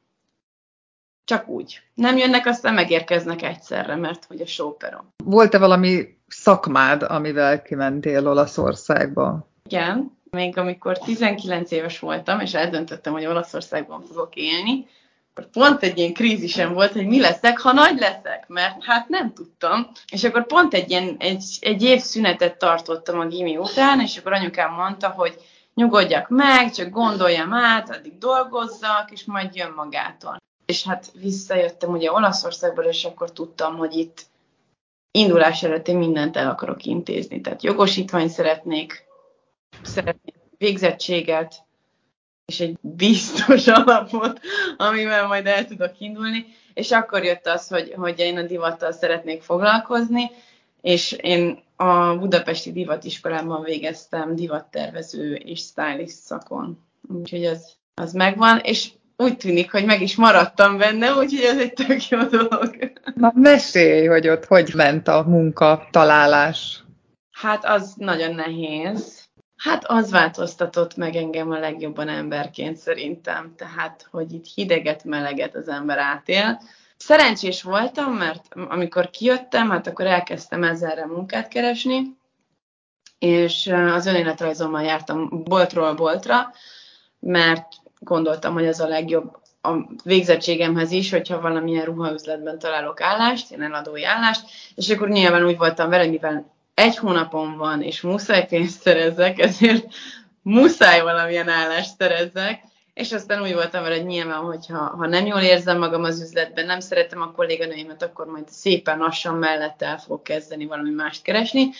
Csak 1.24 1.48
úgy. 1.48 1.82
Nem 1.94 2.16
jönnek, 2.16 2.46
aztán 2.46 2.74
megérkeznek 2.74 3.42
egyszerre, 3.42 3.96
mert 3.96 4.24
hogy 4.24 4.40
a 4.40 4.46
sóperon. 4.46 5.12
Volt-e 5.24 5.58
valami 5.58 6.18
szakmád, 6.28 7.02
amivel 7.02 7.62
kimentél 7.62 8.28
Olaszországba? 8.28 9.48
Igen, 9.64 10.18
még 10.30 10.58
amikor 10.58 10.98
19 10.98 11.70
éves 11.70 11.98
voltam, 11.98 12.40
és 12.40 12.54
eldöntöttem, 12.54 13.12
hogy 13.12 13.26
Olaszországban 13.26 14.02
fogok 14.02 14.34
élni, 14.34 14.86
akkor 15.34 15.50
pont 15.50 15.82
egy 15.82 15.98
ilyen 15.98 16.12
krízisem 16.12 16.72
volt, 16.72 16.92
hogy 16.92 17.06
mi 17.06 17.20
leszek, 17.20 17.58
ha 17.58 17.72
nagy 17.72 17.98
leszek, 17.98 18.44
mert 18.48 18.84
hát 18.84 19.08
nem 19.08 19.32
tudtam. 19.32 19.90
És 20.12 20.24
akkor 20.24 20.46
pont 20.46 20.74
egy, 20.74 20.90
ilyen, 20.90 21.16
egy, 21.18 21.44
egy 21.60 21.82
év 21.82 22.00
szünetet 22.00 22.58
tartottam 22.58 23.18
a 23.18 23.26
gimi 23.26 23.56
után, 23.56 24.00
és 24.00 24.16
akkor 24.16 24.32
anyukám 24.32 24.72
mondta, 24.72 25.08
hogy 25.08 25.34
nyugodjak 25.74 26.28
meg, 26.28 26.70
csak 26.70 26.90
gondoljam 26.90 27.52
át, 27.52 27.90
addig 27.96 28.18
dolgozzak, 28.18 29.10
és 29.10 29.24
majd 29.24 29.54
jön 29.54 29.72
magától 29.76 30.38
és 30.70 30.84
hát 30.84 31.12
visszajöttem 31.20 31.90
ugye 31.90 32.12
Olaszországból, 32.12 32.84
és 32.84 33.04
akkor 33.04 33.32
tudtam, 33.32 33.76
hogy 33.76 33.94
itt 33.94 34.26
indulás 35.10 35.62
előtt 35.62 35.88
én 35.88 35.96
mindent 35.96 36.36
el 36.36 36.50
akarok 36.50 36.84
intézni. 36.84 37.40
Tehát 37.40 37.62
jogosítványt 37.62 38.30
szeretnék, 38.30 39.04
szeretnék 39.82 40.34
végzettséget, 40.58 41.54
és 42.46 42.60
egy 42.60 42.76
biztos 42.80 43.66
alapot, 43.82 44.40
amivel 44.76 45.26
majd 45.26 45.46
el 45.46 45.66
tudok 45.66 45.92
indulni. 45.98 46.46
És 46.74 46.90
akkor 46.90 47.24
jött 47.24 47.46
az, 47.46 47.68
hogy, 47.68 47.92
hogy 47.96 48.18
én 48.18 48.38
a 48.38 48.42
divattal 48.42 48.92
szeretnék 48.92 49.42
foglalkozni, 49.42 50.30
és 50.80 51.12
én 51.12 51.62
a 51.76 52.16
Budapesti 52.16 52.72
Divatiskolában 52.72 53.62
végeztem 53.62 54.34
divattervező 54.34 55.34
és 55.34 55.60
stylist 55.60 56.16
szakon. 56.16 56.78
Úgyhogy 57.08 57.44
az, 57.44 57.72
az 57.94 58.12
megvan, 58.12 58.58
és 58.58 58.90
úgy 59.16 59.36
tűnik, 59.36 59.70
hogy 59.70 59.84
meg 59.84 60.02
is 60.02 60.16
maradtam 60.16 60.78
benne, 60.78 61.14
úgyhogy 61.14 61.44
ez 61.44 61.58
egy 61.58 61.72
tök 61.72 62.08
jó 62.08 62.22
dolog. 62.22 62.92
Na, 63.14 63.32
mesélj, 63.34 64.06
hogy 64.06 64.28
ott 64.28 64.44
hogy 64.44 64.72
ment 64.74 65.08
a 65.08 65.24
munka 65.28 65.88
találás. 65.90 66.84
Hát 67.30 67.64
az 67.64 67.94
nagyon 67.96 68.34
nehéz. 68.34 69.19
Hát 69.60 69.84
az 69.86 70.10
változtatott 70.10 70.96
meg 70.96 71.16
engem 71.16 71.50
a 71.50 71.58
legjobban 71.58 72.08
emberként 72.08 72.76
szerintem. 72.76 73.54
Tehát, 73.56 74.08
hogy 74.10 74.32
itt 74.32 74.46
hideget, 74.54 75.04
meleget 75.04 75.54
az 75.54 75.68
ember 75.68 75.98
átél. 75.98 76.60
Szerencsés 76.96 77.62
voltam, 77.62 78.12
mert 78.12 78.54
amikor 78.68 79.10
kijöttem, 79.10 79.70
hát 79.70 79.86
akkor 79.86 80.06
elkezdtem 80.06 80.62
ezerre 80.62 81.06
munkát 81.06 81.48
keresni, 81.48 82.16
és 83.18 83.66
az 83.66 84.06
önéletrajzommal 84.06 84.82
jártam 84.82 85.42
boltról 85.44 85.94
boltra, 85.94 86.52
mert 87.18 87.66
gondoltam, 87.98 88.52
hogy 88.52 88.66
az 88.66 88.80
a 88.80 88.88
legjobb 88.88 89.38
a 89.62 89.70
végzettségemhez 90.04 90.90
is, 90.90 91.10
hogyha 91.10 91.40
valamilyen 91.40 91.84
ruhaüzletben 91.84 92.58
találok 92.58 93.00
állást, 93.00 93.50
ilyen 93.50 93.62
eladói 93.62 94.04
állást, 94.04 94.50
és 94.74 94.90
akkor 94.90 95.08
nyilván 95.08 95.44
úgy 95.44 95.56
voltam 95.56 95.88
vele, 95.90 96.06
mivel 96.06 96.58
egy 96.80 96.96
hónapon 96.96 97.56
van, 97.56 97.82
és 97.82 98.00
muszáj 98.00 98.46
pénzt 98.46 98.80
szerezzek, 98.80 99.38
ezért 99.38 99.86
muszáj 100.42 101.00
valamilyen 101.00 101.48
állást 101.48 101.96
szerezzek, 101.98 102.62
és 102.94 103.12
aztán 103.12 103.42
úgy 103.42 103.52
voltam 103.54 103.82
vele, 103.82 103.96
hogy 103.96 104.06
nyilván, 104.06 104.40
hogyha 104.40 104.78
ha 104.78 105.06
nem 105.06 105.26
jól 105.26 105.40
érzem 105.40 105.78
magam 105.78 106.04
az 106.04 106.20
üzletben, 106.20 106.66
nem 106.66 106.80
szeretem 106.80 107.22
a 107.22 107.32
kolléganőimet, 107.32 108.02
akkor 108.02 108.26
majd 108.26 108.48
szépen 108.48 108.98
lassan 108.98 109.34
mellette 109.34 109.86
el 109.86 109.98
fogok 109.98 110.22
kezdeni 110.22 110.66
valami 110.66 110.90
mást 110.90 111.22
keresni. 111.22 111.70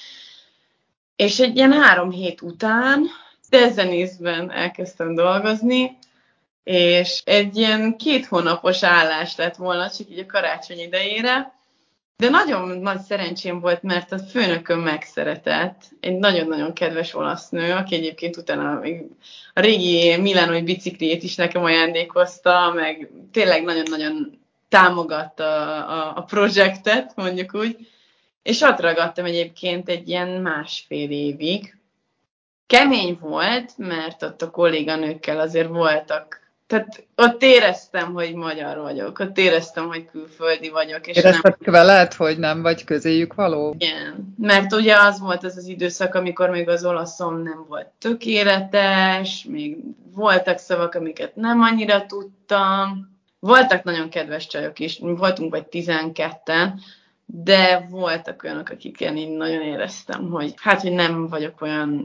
És 1.16 1.40
egy 1.40 1.56
ilyen 1.56 1.72
három 1.72 2.10
hét 2.10 2.42
után 2.42 3.06
Dezenészben 3.50 4.50
elkezdtem 4.50 5.14
dolgozni, 5.14 5.98
és 6.64 7.22
egy 7.24 7.56
ilyen 7.56 7.96
két 7.96 8.26
hónapos 8.26 8.82
állás 8.82 9.36
lett 9.36 9.56
volna, 9.56 9.90
csak 9.90 10.10
így 10.10 10.18
a 10.18 10.26
karácsony 10.26 10.78
idejére, 10.78 11.59
de 12.20 12.28
nagyon 12.28 12.78
nagy 12.78 13.00
szerencsém 13.00 13.60
volt, 13.60 13.82
mert 13.82 14.12
a 14.12 14.18
főnököm 14.18 14.80
megszeretett. 14.80 15.82
Egy 16.00 16.18
nagyon-nagyon 16.18 16.72
kedves 16.72 17.14
olasz 17.14 17.48
nő, 17.48 17.72
aki 17.72 17.94
egyébként 17.94 18.36
utána 18.36 18.80
a 19.54 19.60
régi 19.60 20.16
Milánói 20.16 20.62
bicikliét 20.62 21.22
is 21.22 21.34
nekem 21.34 21.64
ajándékozta, 21.64 22.72
meg 22.74 23.10
tényleg 23.32 23.64
nagyon-nagyon 23.64 24.38
támogatta 24.68 25.44
a, 25.86 26.16
a 26.16 26.22
projektet, 26.22 27.12
mondjuk 27.16 27.54
úgy. 27.54 27.88
És 28.42 28.60
ott 28.60 28.80
ragadtam 28.80 29.24
egyébként 29.24 29.88
egy 29.88 30.08
ilyen 30.08 30.28
másfél 30.28 31.10
évig. 31.10 31.76
Kemény 32.66 33.18
volt, 33.20 33.72
mert 33.76 34.22
ott 34.22 34.42
a 34.42 34.50
kolléganőkkel 34.50 35.40
azért 35.40 35.68
voltak 35.68 36.39
tehát 36.70 37.06
ott 37.16 37.42
éreztem, 37.42 38.12
hogy 38.12 38.34
magyar 38.34 38.78
vagyok, 38.78 39.18
ott 39.18 39.38
éreztem, 39.38 39.86
hogy 39.86 40.04
külföldi 40.10 40.68
vagyok. 40.68 41.06
És 41.06 41.16
Érezted 41.16 41.56
nem... 41.58 41.72
veled, 41.72 42.14
hogy 42.14 42.38
nem 42.38 42.62
vagy 42.62 42.84
közéjük 42.84 43.34
való? 43.34 43.74
Igen, 43.78 44.34
mert 44.38 44.72
ugye 44.72 44.96
az 44.96 45.20
volt 45.20 45.44
az 45.44 45.56
az 45.56 45.66
időszak, 45.66 46.14
amikor 46.14 46.50
még 46.50 46.68
az 46.68 46.84
olaszom 46.84 47.42
nem 47.42 47.64
volt 47.68 47.86
tökéletes, 47.98 49.44
még 49.48 49.76
voltak 50.14 50.58
szavak, 50.58 50.94
amiket 50.94 51.36
nem 51.36 51.60
annyira 51.60 52.06
tudtam. 52.06 53.18
Voltak 53.38 53.82
nagyon 53.82 54.10
kedves 54.10 54.46
csajok 54.46 54.78
is, 54.78 54.98
voltunk 54.98 55.50
vagy 55.50 55.66
12-en, 55.70 56.68
de 57.24 57.86
voltak 57.88 58.42
olyanok, 58.42 58.68
akikkel 58.68 59.16
én 59.16 59.30
nagyon 59.30 59.62
éreztem, 59.62 60.30
hogy 60.30 60.54
hát, 60.56 60.80
hogy 60.80 60.92
nem 60.92 61.28
vagyok 61.28 61.60
olyan 61.60 62.04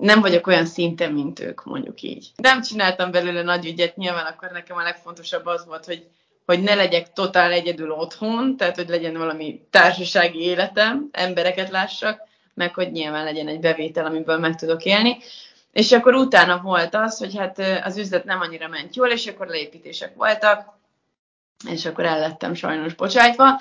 nem 0.00 0.20
vagyok 0.20 0.46
olyan 0.46 0.66
szinten, 0.66 1.12
mint 1.12 1.40
ők, 1.40 1.64
mondjuk 1.64 2.02
így. 2.02 2.30
Nem 2.36 2.62
csináltam 2.62 3.10
belőle 3.10 3.42
nagy 3.42 3.66
ügyet, 3.66 3.96
nyilván 3.96 4.26
akkor 4.26 4.50
nekem 4.50 4.76
a 4.76 4.82
legfontosabb 4.82 5.46
az 5.46 5.66
volt, 5.66 5.84
hogy, 5.84 6.06
hogy 6.46 6.62
ne 6.62 6.74
legyek 6.74 7.12
totál 7.12 7.52
egyedül 7.52 7.90
otthon, 7.90 8.56
tehát 8.56 8.76
hogy 8.76 8.88
legyen 8.88 9.16
valami 9.16 9.60
társasági 9.70 10.40
életem, 10.40 11.08
embereket 11.12 11.70
lássak, 11.70 12.20
meg 12.54 12.74
hogy 12.74 12.92
nyilván 12.92 13.24
legyen 13.24 13.48
egy 13.48 13.60
bevétel, 13.60 14.04
amiből 14.04 14.38
meg 14.38 14.56
tudok 14.56 14.84
élni. 14.84 15.16
És 15.72 15.92
akkor 15.92 16.14
utána 16.14 16.60
volt 16.60 16.94
az, 16.94 17.18
hogy 17.18 17.36
hát 17.36 17.58
az 17.84 17.96
üzlet 17.96 18.24
nem 18.24 18.40
annyira 18.40 18.68
ment 18.68 18.96
jól, 18.96 19.08
és 19.08 19.26
akkor 19.26 19.46
leépítések 19.46 20.14
voltak, 20.14 20.78
és 21.68 21.86
akkor 21.86 22.04
el 22.04 22.18
lettem 22.18 22.54
sajnos 22.54 22.94
bocsájtva, 22.94 23.60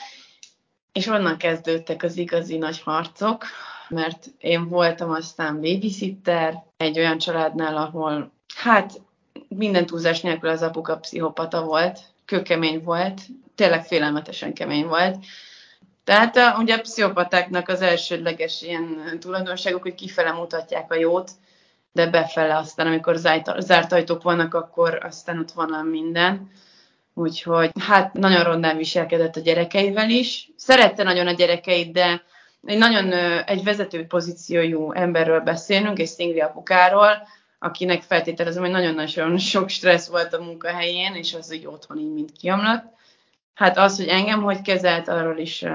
és 0.91 1.07
onnan 1.07 1.37
kezdődtek 1.37 2.03
az 2.03 2.17
igazi 2.17 2.57
nagy 2.57 2.81
harcok, 2.81 3.45
mert 3.89 4.25
én 4.37 4.67
voltam 4.67 5.11
aztán 5.11 5.55
babysitter 5.55 6.63
egy 6.77 6.99
olyan 6.99 7.17
családnál, 7.17 7.77
ahol 7.77 8.31
hát 8.55 9.01
minden 9.47 9.85
túlzás 9.85 10.21
nélkül 10.21 10.49
az 10.49 10.61
apuka 10.61 10.97
pszichopata 10.97 11.63
volt, 11.63 11.99
kőkemény 12.25 12.83
volt, 12.83 13.21
tényleg 13.55 13.85
félelmetesen 13.85 14.53
kemény 14.53 14.85
volt. 14.85 15.17
Tehát 16.03 16.37
a, 16.37 16.55
ugye 16.59 16.75
a 16.75 16.81
pszichopatáknak 16.81 17.67
az 17.67 17.81
elsődleges 17.81 18.61
ilyen 18.61 19.17
tulajdonságok, 19.19 19.81
hogy 19.81 19.95
kifele 19.95 20.31
mutatják 20.31 20.91
a 20.91 20.95
jót, 20.95 21.31
de 21.91 22.07
befele 22.07 22.57
aztán, 22.57 22.87
amikor 22.87 23.15
zárt, 23.15 23.91
ajtók 23.91 24.23
vannak, 24.23 24.53
akkor 24.53 24.99
aztán 25.03 25.39
ott 25.39 25.51
van 25.51 25.85
minden. 25.85 26.51
Úgyhogy 27.13 27.71
hát 27.79 28.13
nagyon 28.13 28.43
rondán 28.43 28.77
viselkedett 28.77 29.35
a 29.35 29.39
gyerekeivel 29.39 30.09
is. 30.09 30.51
Szerette 30.55 31.03
nagyon 31.03 31.27
a 31.27 31.31
gyerekeit, 31.31 31.91
de 31.91 32.23
egy 32.65 32.77
nagyon 32.77 33.13
egy 33.45 33.63
vezető 33.63 34.05
pozíciójú 34.05 34.91
emberről 34.91 35.39
beszélünk, 35.39 35.99
egy 35.99 36.07
szingli 36.07 36.39
apukáról, 36.39 37.27
akinek 37.59 38.01
feltételezem, 38.01 38.61
hogy 38.61 38.71
nagyon-nagyon 38.71 39.37
sok 39.37 39.69
stressz 39.69 40.07
volt 40.07 40.33
a 40.33 40.43
munkahelyén, 40.43 41.13
és 41.13 41.33
az 41.33 41.53
így 41.53 41.65
otthon 41.65 41.97
így 41.97 42.13
mind 42.13 42.31
kiamlott. 42.39 42.83
Hát 43.53 43.77
az, 43.77 43.97
hogy 43.97 44.07
engem 44.07 44.41
hogy 44.41 44.61
kezelt, 44.61 45.07
arról 45.07 45.37
is 45.37 45.65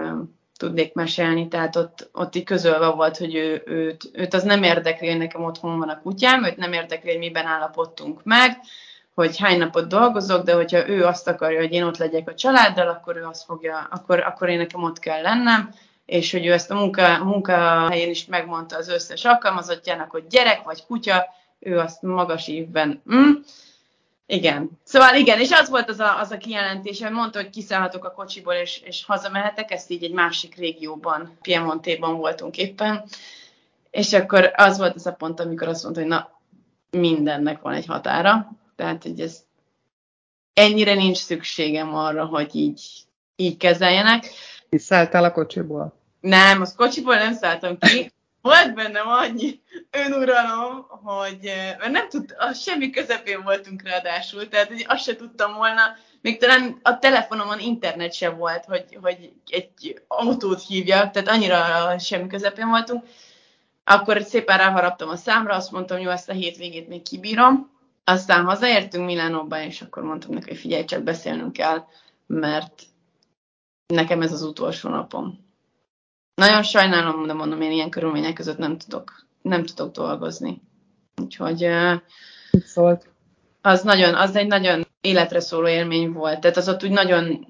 tudnék 0.56 0.94
mesélni, 0.94 1.48
tehát 1.48 1.76
ott, 1.76 2.08
ott 2.12 2.34
így 2.34 2.44
közölve 2.44 2.86
volt, 2.86 3.16
hogy 3.16 3.34
ő, 3.34 3.62
őt, 3.66 4.10
őt 4.12 4.34
az 4.34 4.42
nem 4.42 4.62
érdekli, 4.62 5.08
hogy 5.08 5.18
nekem 5.18 5.44
otthon 5.44 5.78
van 5.78 5.88
a 5.88 6.00
kutyám, 6.00 6.44
őt 6.44 6.56
nem 6.56 6.72
érdekli, 6.72 7.10
hogy 7.10 7.18
miben 7.18 7.46
állapodtunk 7.46 8.20
meg, 8.24 8.60
hogy 9.14 9.38
hány 9.38 9.58
napot 9.58 9.88
dolgozok, 9.88 10.44
de 10.44 10.54
hogyha 10.54 10.88
ő 10.88 11.04
azt 11.04 11.28
akarja, 11.28 11.60
hogy 11.60 11.72
én 11.72 11.82
ott 11.82 11.96
legyek 11.96 12.28
a 12.28 12.34
családdal, 12.34 12.88
akkor 12.88 13.16
ő 13.16 13.24
azt 13.24 13.44
fogja, 13.44 13.88
akkor, 13.90 14.20
akkor 14.20 14.48
én 14.48 14.58
nekem 14.58 14.82
ott 14.82 14.98
kell 14.98 15.22
lennem, 15.22 15.74
és 16.06 16.32
hogy 16.32 16.46
ő 16.46 16.52
ezt 16.52 16.70
a 16.70 16.74
munka, 16.74 17.24
munkahelyén 17.24 18.10
is 18.10 18.24
megmondta 18.26 18.76
az 18.76 18.88
összes 18.88 19.24
alkalmazottjának, 19.24 20.10
hogy 20.10 20.26
gyerek 20.26 20.62
vagy 20.62 20.84
kutya, 20.86 21.26
ő 21.58 21.78
azt 21.78 22.02
magas 22.02 22.48
évben. 22.48 23.02
Mm? 23.14 23.32
Igen. 24.26 24.70
Szóval 24.84 25.14
igen, 25.14 25.40
és 25.40 25.50
az 25.50 25.68
volt 25.68 25.88
az 25.88 26.00
a, 26.00 26.18
az 26.18 26.30
a 26.30 26.38
kijelentés, 26.38 27.02
hogy 27.02 27.10
mondta, 27.10 27.40
hogy 27.40 27.50
kiszállhatok 27.50 28.04
a 28.04 28.12
kocsiból, 28.12 28.54
és, 28.54 28.80
és 28.84 29.04
hazamehetek, 29.04 29.70
ezt 29.70 29.90
így 29.90 30.04
egy 30.04 30.12
másik 30.12 30.54
régióban, 30.54 31.38
Piemontéban 31.42 32.16
voltunk 32.16 32.56
éppen, 32.56 33.04
és 33.90 34.12
akkor 34.12 34.52
az 34.56 34.78
volt 34.78 34.94
az 34.94 35.06
a 35.06 35.12
pont, 35.12 35.40
amikor 35.40 35.68
azt 35.68 35.82
mondta, 35.82 36.00
hogy 36.00 36.10
na, 36.10 36.30
mindennek 36.90 37.60
van 37.60 37.72
egy 37.72 37.86
határa, 37.86 38.50
tehát, 38.76 39.02
hogy 39.02 39.20
ez 39.20 39.44
ennyire 40.52 40.94
nincs 40.94 41.16
szükségem 41.16 41.94
arra, 41.94 42.24
hogy 42.24 42.54
így, 42.54 42.82
így 43.36 43.56
kezeljenek. 43.56 44.30
Kiszálltál 44.74 45.24
a 45.24 45.32
kocsiból? 45.32 45.92
Nem, 46.20 46.60
az 46.60 46.74
kocsiból 46.74 47.16
nem 47.16 47.34
szálltam 47.34 47.78
ki. 47.78 48.12
Volt 48.40 48.74
bennem 48.74 49.08
annyi 49.08 49.60
önuralom, 49.90 50.86
hogy 50.88 51.52
mert 51.78 51.90
nem 51.90 52.08
tud, 52.08 52.34
a 52.38 52.52
semmi 52.52 52.90
közepén 52.90 53.42
voltunk 53.42 53.82
ráadásul, 53.82 54.48
tehát 54.48 54.68
hogy 54.68 54.84
azt 54.88 55.02
se 55.02 55.16
tudtam 55.16 55.54
volna, 55.54 55.80
még 56.20 56.38
talán 56.38 56.78
a 56.82 56.98
telefonomon 56.98 57.58
internet 57.58 58.14
se 58.14 58.28
volt, 58.28 58.64
hogy, 58.64 58.98
hogy 59.02 59.32
egy 59.46 60.02
autót 60.08 60.66
hívjak, 60.66 61.10
tehát 61.10 61.28
annyira 61.28 61.98
semmi 61.98 62.26
közepén 62.26 62.68
voltunk. 62.68 63.04
Akkor 63.84 64.22
szépen 64.22 64.58
ráharaptam 64.58 65.08
a 65.08 65.16
számra, 65.16 65.54
azt 65.54 65.70
mondtam, 65.70 65.98
jó, 65.98 66.10
ezt 66.10 66.28
a 66.28 66.32
hétvégét 66.32 66.88
még 66.88 67.02
kibírom. 67.02 67.70
Aztán 68.04 68.44
hazaértünk 68.44 69.06
Milánóba, 69.06 69.62
és 69.62 69.82
akkor 69.82 70.02
mondtam 70.02 70.30
neki, 70.30 70.48
hogy 70.48 70.58
figyelj, 70.58 70.84
csak 70.84 71.02
beszélnünk 71.02 71.52
kell, 71.52 71.84
mert 72.26 72.82
nekem 73.86 74.22
ez 74.22 74.32
az 74.32 74.42
utolsó 74.42 74.88
napom. 74.88 75.44
Nagyon 76.34 76.62
sajnálom, 76.62 77.26
de 77.26 77.32
mondom, 77.32 77.60
én 77.60 77.70
ilyen 77.70 77.90
körülmények 77.90 78.32
között 78.32 78.58
nem 78.58 78.78
tudok, 78.78 79.26
nem 79.42 79.64
tudok 79.64 79.94
dolgozni. 79.94 80.62
Úgyhogy 81.22 81.68
szólt. 82.64 83.08
az 83.60 83.82
nagyon, 83.82 84.14
az 84.14 84.36
egy 84.36 84.46
nagyon 84.46 84.86
életre 85.00 85.40
szóló 85.40 85.68
élmény 85.68 86.12
volt. 86.12 86.40
Tehát 86.40 86.56
az 86.56 86.68
ott 86.68 86.84
úgy 86.84 86.90
nagyon, 86.90 87.46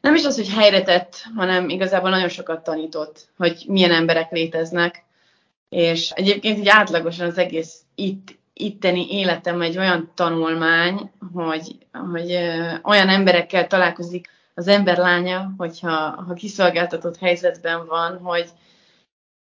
nem 0.00 0.14
is 0.14 0.24
az, 0.24 0.36
hogy 0.36 0.48
helyre 0.48 0.82
tett, 0.82 1.26
hanem 1.36 1.68
igazából 1.68 2.10
nagyon 2.10 2.28
sokat 2.28 2.64
tanított, 2.64 3.28
hogy 3.36 3.64
milyen 3.68 3.92
emberek 3.92 4.30
léteznek. 4.30 5.04
És 5.68 6.10
egyébként 6.10 6.58
így 6.58 6.68
átlagosan 6.68 7.26
az 7.26 7.38
egész 7.38 7.80
itt, 7.94 8.38
itteni 8.52 9.10
életem 9.10 9.60
egy 9.60 9.78
olyan 9.78 10.12
tanulmány, 10.14 11.10
hogy, 11.32 11.76
hogy 12.10 12.32
olyan 12.82 13.08
emberekkel 13.08 13.66
találkozik, 13.66 14.33
az 14.54 14.68
ember 14.68 14.96
lánya, 14.96 15.54
hogyha 15.56 16.22
ha 16.26 16.34
kiszolgáltatott 16.34 17.18
helyzetben 17.18 17.86
van, 17.86 18.18
hogy 18.18 18.48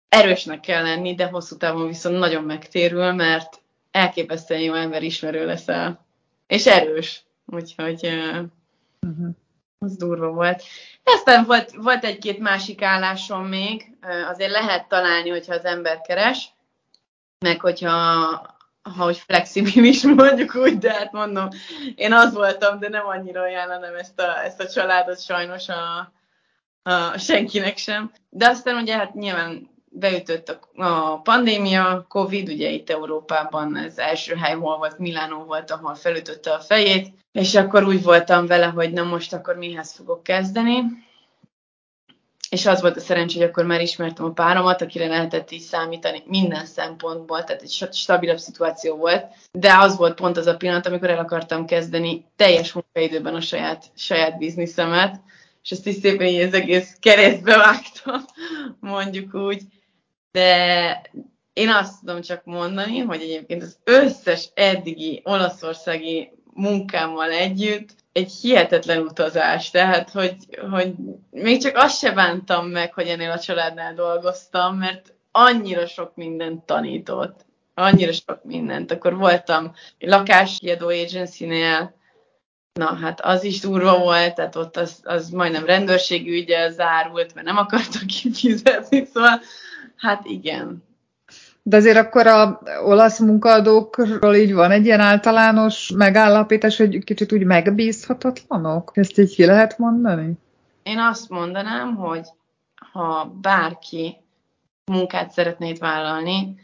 erősnek 0.09 0.61
kell 0.61 0.83
lenni, 0.83 1.15
de 1.15 1.27
hosszú 1.27 1.57
távon 1.57 1.87
viszont 1.87 2.19
nagyon 2.19 2.45
megtérül, 2.45 3.13
mert 3.13 3.61
elképesztően 3.91 4.61
jó 4.61 4.75
ember 4.75 5.03
ismerő 5.03 5.47
leszel. 5.47 6.05
És 6.47 6.67
erős. 6.67 7.25
Úgyhogy 7.47 8.07
uh-huh. 9.01 9.35
az 9.79 9.97
durva 9.97 10.31
volt. 10.31 10.63
Aztán 11.05 11.45
volt, 11.45 11.73
volt 11.73 12.05
egy-két 12.05 12.39
másik 12.39 12.83
állásom 12.83 13.47
még, 13.47 13.97
azért 14.29 14.51
lehet 14.51 14.89
találni, 14.89 15.29
hogyha 15.29 15.55
az 15.55 15.65
ember 15.65 16.01
keres, 16.01 16.53
meg 17.39 17.61
hogyha 17.61 18.57
ha 18.83 19.05
hogy 19.05 19.17
flexibilis 19.17 20.03
mondjuk 20.03 20.55
úgy, 20.55 20.79
de 20.79 20.93
hát 20.93 21.13
mondom, 21.13 21.49
én 21.95 22.13
az 22.13 22.35
voltam, 22.35 22.79
de 22.79 22.89
nem 22.89 23.07
annyira 23.07 23.41
ajánlanám 23.41 23.95
ezt 23.95 24.21
a, 24.21 24.45
ezt 24.45 24.61
a 24.61 24.69
családot 24.69 25.23
sajnos 25.23 25.69
a, 25.69 26.13
a 26.83 27.19
senkinek 27.19 27.77
sem. 27.77 28.13
De 28.29 28.49
aztán 28.49 28.77
ugye 28.77 28.97
hát 28.97 29.15
nyilván 29.15 29.71
beütött 29.85 30.49
a, 30.49 30.83
a 30.85 31.21
pandémia, 31.21 32.05
Covid, 32.09 32.49
ugye 32.49 32.69
itt 32.69 32.91
Európában 32.91 33.77
ez 33.77 33.99
első 33.99 34.35
hely 34.35 34.55
hol 34.55 34.77
volt, 34.77 34.99
Milánó 34.99 35.45
volt, 35.45 35.71
ahol 35.71 35.95
felütötte 35.95 36.53
a 36.53 36.61
fejét, 36.61 37.15
és 37.33 37.55
akkor 37.55 37.85
úgy 37.85 38.03
voltam 38.03 38.47
vele, 38.47 38.67
hogy 38.67 38.93
na 38.93 39.03
most 39.03 39.33
akkor 39.33 39.57
mihez 39.57 39.93
fogok 39.93 40.23
kezdeni. 40.23 40.83
És 42.53 42.67
az 42.67 42.81
volt 42.81 42.97
a 42.97 43.01
szerencsé, 43.01 43.39
hogy 43.39 43.49
akkor 43.49 43.65
már 43.65 43.81
ismertem 43.81 44.25
a 44.25 44.33
páromat, 44.33 44.83
akire 44.83 45.07
lehetett 45.07 45.51
így 45.51 45.61
számítani 45.61 46.23
minden 46.27 46.67
szempontból, 46.67 47.45
tehát 47.45 47.63
egy 47.63 47.89
stabilabb 47.93 48.39
szituáció 48.39 48.97
volt, 48.97 49.27
de 49.53 49.75
az 49.79 49.97
volt 49.97 50.15
pont 50.15 50.37
az 50.37 50.47
a 50.47 50.57
pillanat, 50.57 50.87
amikor 50.87 51.11
el 51.11 51.19
akartam 51.19 51.67
kezdeni 51.67 52.25
teljes 52.37 52.73
munkaidőben 52.73 53.35
a 53.35 53.41
saját, 53.41 53.91
saját 53.95 54.39
bizniszemet, 54.39 55.21
és 55.63 55.71
ezt 55.71 55.87
is 55.87 55.95
szépen 55.95 56.27
így 56.27 56.41
az 56.41 56.55
egész 56.55 56.97
keresztbe 57.01 57.57
vágtam, 57.57 58.25
mondjuk 58.81 59.35
úgy, 59.35 59.63
de 60.33 61.01
én 61.53 61.69
azt 61.69 62.01
tudom 62.01 62.21
csak 62.21 62.45
mondani, 62.45 62.99
hogy 62.99 63.21
egyébként 63.21 63.63
az 63.63 63.79
összes 63.85 64.49
eddigi 64.55 65.21
olaszországi 65.25 66.33
munkámmal 66.55 67.31
együtt 67.31 67.95
egy 68.13 68.33
hihetetlen 68.41 69.01
utazás, 69.01 69.71
tehát 69.71 70.11
hogy, 70.11 70.37
hogy 70.71 70.95
még 71.31 71.63
csak 71.63 71.77
azt 71.77 71.99
se 71.99 72.13
bántam 72.13 72.67
meg, 72.67 72.93
hogy 72.95 73.07
ennél 73.07 73.31
a 73.31 73.39
családnál 73.39 73.95
dolgoztam, 73.95 74.77
mert 74.77 75.15
annyira 75.31 75.87
sok 75.87 76.17
mindent 76.17 76.65
tanított, 76.65 77.45
annyira 77.75 78.13
sok 78.13 78.45
mindent. 78.45 78.91
Akkor 78.91 79.17
voltam 79.17 79.73
lakáskiadó 79.99 80.89
agency-nél, 80.89 81.95
na 82.73 82.95
hát 82.95 83.21
az 83.21 83.45
is 83.45 83.61
durva 83.61 83.99
volt, 83.99 84.35
tehát 84.35 84.57
ott 84.57 84.77
az, 84.77 85.01
az 85.03 85.29
majdnem 85.29 85.65
rendőrségi 85.65 86.31
ügyel 86.31 86.71
zárult, 86.71 87.35
mert 87.35 87.47
nem 87.47 87.57
akartak 87.57 88.07
kifizetni, 88.21 89.05
szóval 89.13 89.41
hát 89.97 90.25
igen, 90.25 90.85
de 91.63 91.77
azért 91.77 91.97
akkor 91.97 92.27
a 92.27 92.61
olasz 92.85 93.19
munkaadókról 93.19 94.35
így 94.35 94.55
van 94.55 94.71
egy 94.71 94.85
ilyen 94.85 95.01
általános 95.01 95.93
megállapítás, 95.97 96.77
hogy 96.77 97.05
kicsit 97.05 97.33
úgy 97.33 97.45
megbízhatatlanok? 97.45 98.91
Ezt 98.95 99.19
így 99.19 99.35
ki 99.35 99.47
lehet 99.47 99.79
mondani? 99.79 100.33
Én 100.83 100.99
azt 100.99 101.29
mondanám, 101.29 101.95
hogy 101.95 102.29
ha 102.93 103.37
bárki 103.41 104.17
munkát 104.85 105.31
szeretnéd 105.31 105.79
vállalni, 105.79 106.55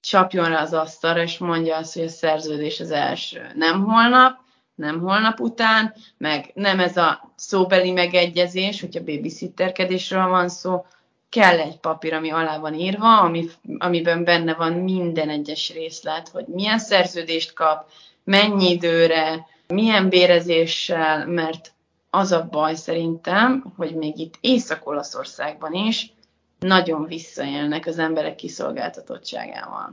csapjon 0.00 0.48
rá 0.48 0.62
az 0.62 0.72
asztalra, 0.72 1.22
és 1.22 1.38
mondja 1.38 1.76
azt, 1.76 1.94
hogy 1.94 2.02
a 2.02 2.08
szerződés 2.08 2.80
az 2.80 2.90
első. 2.90 3.40
Nem 3.54 3.84
holnap, 3.84 4.38
nem 4.74 5.00
holnap 5.00 5.40
után, 5.40 5.94
meg 6.18 6.50
nem 6.54 6.80
ez 6.80 6.96
a 6.96 7.32
szóbeli 7.36 7.90
megegyezés, 7.90 8.80
hogyha 8.80 9.04
babysitterkedésről 9.04 10.28
van 10.28 10.48
szó, 10.48 10.84
kell 11.32 11.58
egy 11.58 11.78
papír, 11.78 12.14
ami 12.14 12.30
alá 12.30 12.58
van 12.58 12.74
írva, 12.74 13.20
ami, 13.20 13.48
amiben 13.78 14.24
benne 14.24 14.54
van 14.54 14.72
minden 14.72 15.28
egyes 15.28 15.72
részlet, 15.72 16.28
hogy 16.28 16.46
milyen 16.46 16.78
szerződést 16.78 17.52
kap, 17.52 17.90
mennyi 18.24 18.70
időre, 18.70 19.46
milyen 19.66 20.08
bérezéssel, 20.08 21.26
mert 21.26 21.72
az 22.10 22.32
a 22.32 22.48
baj 22.50 22.74
szerintem, 22.74 23.72
hogy 23.76 23.94
még 23.94 24.18
itt 24.18 24.34
Észak-Olaszországban 24.40 25.72
is 25.72 26.12
nagyon 26.58 27.06
visszaélnek 27.06 27.86
az 27.86 27.98
emberek 27.98 28.34
kiszolgáltatottságával. 28.34 29.92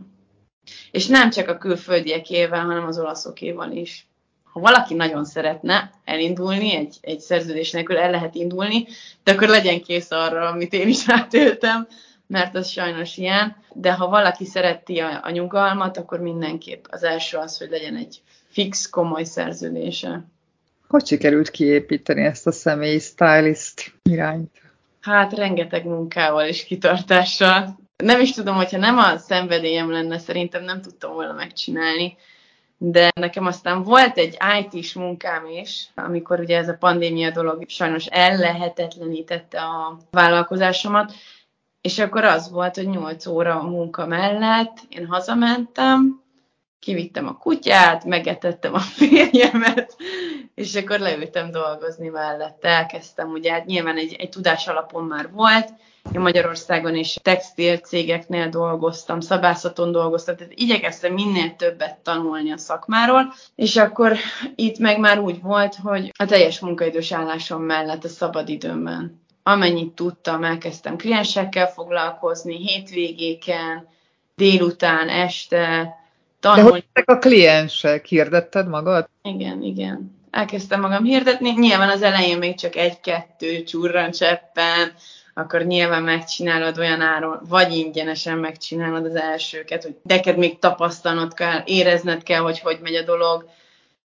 És 0.92 1.08
nem 1.08 1.30
csak 1.30 1.48
a 1.48 1.58
külföldiekével, 1.58 2.66
hanem 2.66 2.86
az 2.86 3.00
olaszokéval 3.00 3.72
is 3.72 4.09
ha 4.52 4.60
valaki 4.60 4.94
nagyon 4.94 5.26
szeretne 5.26 5.92
elindulni, 6.06 6.76
egy, 6.76 6.98
egy 7.02 7.20
szerződés 7.20 7.72
nélkül 7.72 7.98
el 7.98 8.12
lehet 8.12 8.36
indulni, 8.36 8.88
de 9.24 9.32
akkor 9.32 9.48
legyen 9.48 9.82
kész 9.82 10.12
arra, 10.12 10.48
amit 10.48 10.74
én 10.74 10.88
is 10.88 11.10
átéltem, 11.10 11.88
mert 12.28 12.56
az 12.56 12.68
sajnos 12.68 13.18
ilyen. 13.18 13.56
De 13.74 13.94
ha 13.94 14.08
valaki 14.08 14.46
szereti 14.46 15.00
a, 15.00 15.20
a 15.24 15.30
nyugalmat, 15.30 15.98
akkor 15.98 16.20
mindenképp 16.20 16.86
az 16.90 17.04
első 17.04 17.38
az, 17.38 17.58
hogy 17.58 17.70
legyen 17.70 17.96
egy 17.96 18.22
fix, 18.50 18.90
komoly 18.90 19.24
szerződése. 19.24 20.24
Hogy 20.88 21.06
sikerült 21.06 21.50
kiépíteni 21.50 22.24
ezt 22.24 22.48
a 22.48 22.52
személyi 22.52 23.00
stylist 23.00 23.94
irányt? 24.04 24.62
Hát 25.02 25.34
rengeteg 25.34 25.86
munkával 25.86 26.46
és 26.46 26.66
kitartással. 26.66 27.80
Nem 27.98 28.22
is 28.22 28.32
tudom, 28.32 28.56
hogyha 28.56 28.78
nem 28.78 28.98
a 28.98 29.18
szenvedélyem 29.18 29.92
lenne, 29.92 30.18
szerintem 30.18 30.64
nem 30.64 30.82
tudtam 30.82 31.14
volna 31.14 31.34
megcsinálni 31.34 32.18
de 32.82 33.12
nekem 33.16 33.46
aztán 33.46 33.84
volt 33.84 34.18
egy 34.18 34.38
IT-s 34.60 34.94
munkám 34.94 35.46
is, 35.46 35.90
amikor 35.96 36.40
ugye 36.40 36.58
ez 36.58 36.70
a 36.70 36.78
pandémia 36.80 37.32
dolog 37.32 37.64
sajnos 37.68 38.06
ellehetetlenítette 38.06 39.62
a 39.62 39.98
vállalkozásomat, 40.12 41.14
és 41.82 42.00
akkor 42.00 42.24
az 42.24 42.52
volt, 42.52 42.76
hogy 42.76 42.88
8 42.88 43.26
óra 43.26 43.64
munka 43.64 44.06
mellett 44.06 44.78
én 44.90 45.08
hazamentem, 45.08 46.24
kivittem 46.80 47.28
a 47.28 47.38
kutyát, 47.38 48.06
megetettem 48.06 48.74
a 48.74 48.80
férjemet, 48.80 49.96
és 50.56 50.76
akkor 50.76 51.00
leültem 51.00 51.52
dolgozni 51.52 52.08
mellette. 52.08 52.68
Elkezdtem, 52.68 53.30
ugye 53.30 53.52
hát 53.52 53.66
nyilván 53.66 53.98
egy, 53.98 54.16
egy 54.20 54.30
tudás 54.30 54.68
alapon 54.68 55.04
már 55.04 55.32
volt, 55.32 55.70
én 56.14 56.22
Magyarországon 56.22 56.96
is 56.96 57.18
textil 57.22 57.78
cégeknél 57.78 58.50
dolgoztam, 58.50 59.20
szabászaton 59.20 59.92
dolgoztam, 59.92 60.36
tehát 60.36 60.54
igyekeztem 60.56 61.14
minél 61.14 61.56
többet 61.56 61.98
tanulni 61.98 62.52
a 62.52 62.58
szakmáról, 62.58 63.34
és 63.56 63.76
akkor 63.76 64.18
itt 64.56 64.78
meg 64.78 65.00
már 65.00 65.20
úgy 65.20 65.42
volt, 65.42 65.76
hogy 65.76 66.12
a 66.18 66.26
teljes 66.26 66.60
munkaidős 66.60 67.12
állásom 67.12 67.62
mellett 67.62 68.04
a 68.04 68.08
szabadidőmben 68.08 69.28
amennyit 69.44 69.94
tudtam, 69.94 70.44
elkezdtem 70.44 70.98
kliensekkel 70.98 71.68
foglalkozni, 71.68 72.58
hétvégéken, 72.58 73.88
délután, 74.36 75.10
este, 75.10 75.96
tanulni. 76.40 76.64
De 76.64 76.72
hogy 76.72 76.86
ezek 76.94 77.10
a 77.10 77.18
kliensek? 77.18 78.06
Hirdetted 78.06 78.68
magad? 78.68 79.10
Igen, 79.24 79.62
igen. 79.62 80.18
Elkezdtem 80.32 80.80
magam 80.80 81.04
hirdetni. 81.04 81.50
Nyilván 81.50 81.90
az 81.90 82.02
elején 82.02 82.38
még 82.38 82.56
csak 82.56 82.76
egy-kettő 82.76 83.64
csurrancseppen, 83.64 84.94
akkor 85.34 85.62
nyilván 85.62 86.04
megcsinálod 86.04 86.78
olyan 86.78 87.02
áron, 87.02 87.40
vagy 87.50 87.76
ingyenesen 87.76 88.38
megcsinálod 88.38 89.06
az 89.06 89.16
elsőket, 89.16 89.84
hogy 89.84 89.96
neked 90.04 90.38
még 90.38 90.60
tapasztalnod 90.60 91.34
kell, 91.34 91.62
érezned 91.66 92.24
kell, 92.24 92.42
hogy 92.42 92.60
hogy 92.60 92.80
megy 92.82 92.96
a 92.96 93.04
dolog, 93.04 93.50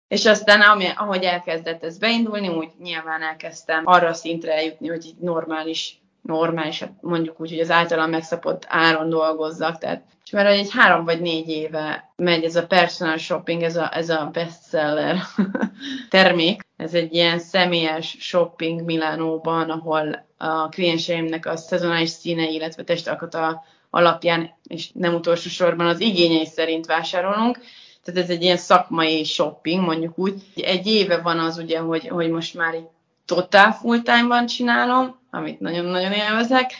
és 0.08 0.26
aztán, 0.26 0.60
ami, 0.60 0.86
ahogy 0.96 1.22
elkezdett 1.22 1.84
ez 1.84 1.98
beindulni, 1.98 2.48
úgy 2.48 2.68
nyilván 2.82 3.22
elkezdtem 3.22 3.82
arra 3.84 4.08
a 4.08 4.12
szintre 4.12 4.52
eljutni, 4.52 4.88
hogy 4.88 5.04
egy 5.06 5.16
normális, 5.20 6.02
normális, 6.24 6.80
hát 6.80 6.92
mondjuk 7.00 7.40
úgy, 7.40 7.50
hogy 7.50 7.60
az 7.60 7.70
általam 7.70 8.10
megszapott 8.10 8.64
áron 8.68 9.08
dolgozzak, 9.08 9.78
tehát 9.78 10.02
és 10.24 10.30
mert 10.30 10.48
egy 10.48 10.70
három 10.70 11.04
vagy 11.04 11.20
négy 11.20 11.48
éve 11.48 12.12
megy 12.16 12.44
ez 12.44 12.56
a 12.56 12.66
personal 12.66 13.16
shopping, 13.16 13.62
ez 13.62 13.76
a, 13.76 13.96
ez 13.96 14.08
a 14.08 14.30
bestseller 14.32 15.16
termék. 16.10 16.62
Ez 16.76 16.94
egy 16.94 17.14
ilyen 17.14 17.38
személyes 17.38 18.16
shopping 18.20 18.84
Milánóban, 18.84 19.70
ahol 19.70 20.26
a 20.36 20.68
klienseimnek 20.68 21.46
a 21.46 21.56
szezonális 21.56 22.08
színei, 22.08 22.54
illetve 22.54 22.84
testalkata 22.84 23.64
alapján, 23.90 24.50
és 24.62 24.90
nem 24.92 25.14
utolsó 25.14 25.48
sorban 25.48 25.86
az 25.86 26.00
igényei 26.00 26.46
szerint 26.46 26.86
vásárolunk. 26.86 27.58
Tehát 28.04 28.20
ez 28.20 28.30
egy 28.30 28.42
ilyen 28.42 28.56
szakmai 28.56 29.24
shopping, 29.24 29.84
mondjuk 29.84 30.18
úgy. 30.18 30.42
Egy 30.54 30.86
éve 30.86 31.16
van 31.16 31.38
az 31.38 31.58
ugye, 31.58 31.78
hogy, 31.78 32.08
hogy 32.08 32.30
most 32.30 32.54
már 32.54 32.74
egy 32.74 32.86
totál 33.24 33.72
full 33.72 34.02
time-ban 34.02 34.46
csinálom, 34.46 35.18
amit 35.34 35.60
nagyon-nagyon 35.60 36.12
élvezek, 36.12 36.70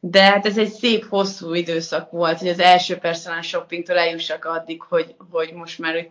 de 0.00 0.22
hát 0.22 0.46
ez 0.46 0.58
egy 0.58 0.72
szép, 0.72 1.04
hosszú 1.08 1.54
időszak 1.54 2.10
volt, 2.10 2.38
hogy 2.38 2.48
az 2.48 2.58
első 2.58 2.96
personal 2.96 3.42
shoppingtől 3.42 3.98
eljussak 3.98 4.44
addig, 4.44 4.82
hogy, 4.82 5.14
hogy 5.30 5.52
most 5.54 5.78
már 5.78 6.08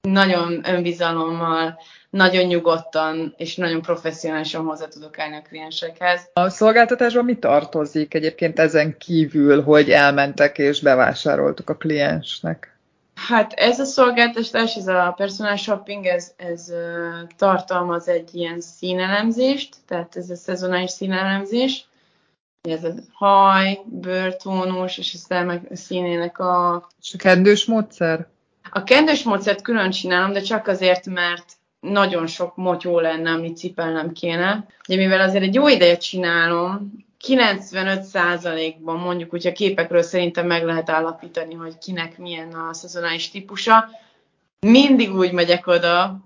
nagyon 0.00 0.60
önbizalommal, 0.64 1.78
nagyon 2.10 2.44
nyugodtan 2.44 3.34
és 3.36 3.56
nagyon 3.56 3.82
professzionálisan 3.82 4.64
hozzá 4.64 4.86
tudok 4.86 5.18
állni 5.18 5.36
a 5.36 5.42
kliensekhez. 5.42 6.30
A 6.32 6.48
szolgáltatásban 6.48 7.24
mi 7.24 7.36
tartozik 7.36 8.14
egyébként 8.14 8.58
ezen 8.58 8.96
kívül, 8.98 9.62
hogy 9.62 9.90
elmentek 9.90 10.58
és 10.58 10.80
bevásároltuk 10.80 11.70
a 11.70 11.76
kliensnek? 11.76 12.77
Hát 13.28 13.52
ez 13.52 13.80
a 13.80 13.84
szolgáltatás, 13.84 14.76
ez 14.76 14.86
a 14.86 15.14
personal 15.16 15.56
shopping, 15.56 16.06
ez, 16.06 16.32
ez 16.36 16.72
tartalmaz 17.36 18.08
egy 18.08 18.34
ilyen 18.34 18.60
színelemzést, 18.60 19.76
tehát 19.86 20.16
ez 20.16 20.30
a 20.30 20.36
szezonális 20.36 20.90
színelemzés, 20.90 21.88
ez 22.62 22.84
a 22.84 22.92
haj, 23.12 23.80
bőrtónus, 23.84 24.98
és 24.98 25.14
a 25.14 25.16
szemek 25.16 25.62
színének 25.72 26.38
a... 26.38 26.86
És 27.02 27.14
a 27.14 27.18
kendős 27.18 27.64
módszer? 27.64 28.26
A 28.70 28.82
kendős 28.82 29.22
módszert 29.22 29.62
külön 29.62 29.90
csinálom, 29.90 30.32
de 30.32 30.40
csak 30.40 30.66
azért, 30.66 31.06
mert 31.06 31.52
nagyon 31.80 32.26
sok 32.26 32.56
motyó 32.56 33.00
lenne, 33.00 33.30
amit 33.30 33.56
cipelnem 33.56 34.12
kéne. 34.12 34.66
Ugye 34.88 34.96
mivel 34.96 35.20
azért 35.20 35.44
egy 35.44 35.54
jó 35.54 35.68
ideje 35.68 35.96
csinálom, 35.96 37.06
95%-ban 37.26 38.96
mondjuk, 38.96 39.30
hogyha 39.30 39.52
képekről 39.52 40.02
szerintem 40.02 40.46
meg 40.46 40.64
lehet 40.64 40.90
állapítani, 40.90 41.54
hogy 41.54 41.78
kinek 41.78 42.18
milyen 42.18 42.52
a 42.52 42.74
szezonális 42.74 43.30
típusa. 43.30 43.88
Mindig 44.60 45.14
úgy 45.14 45.32
megyek 45.32 45.66
oda, 45.66 46.18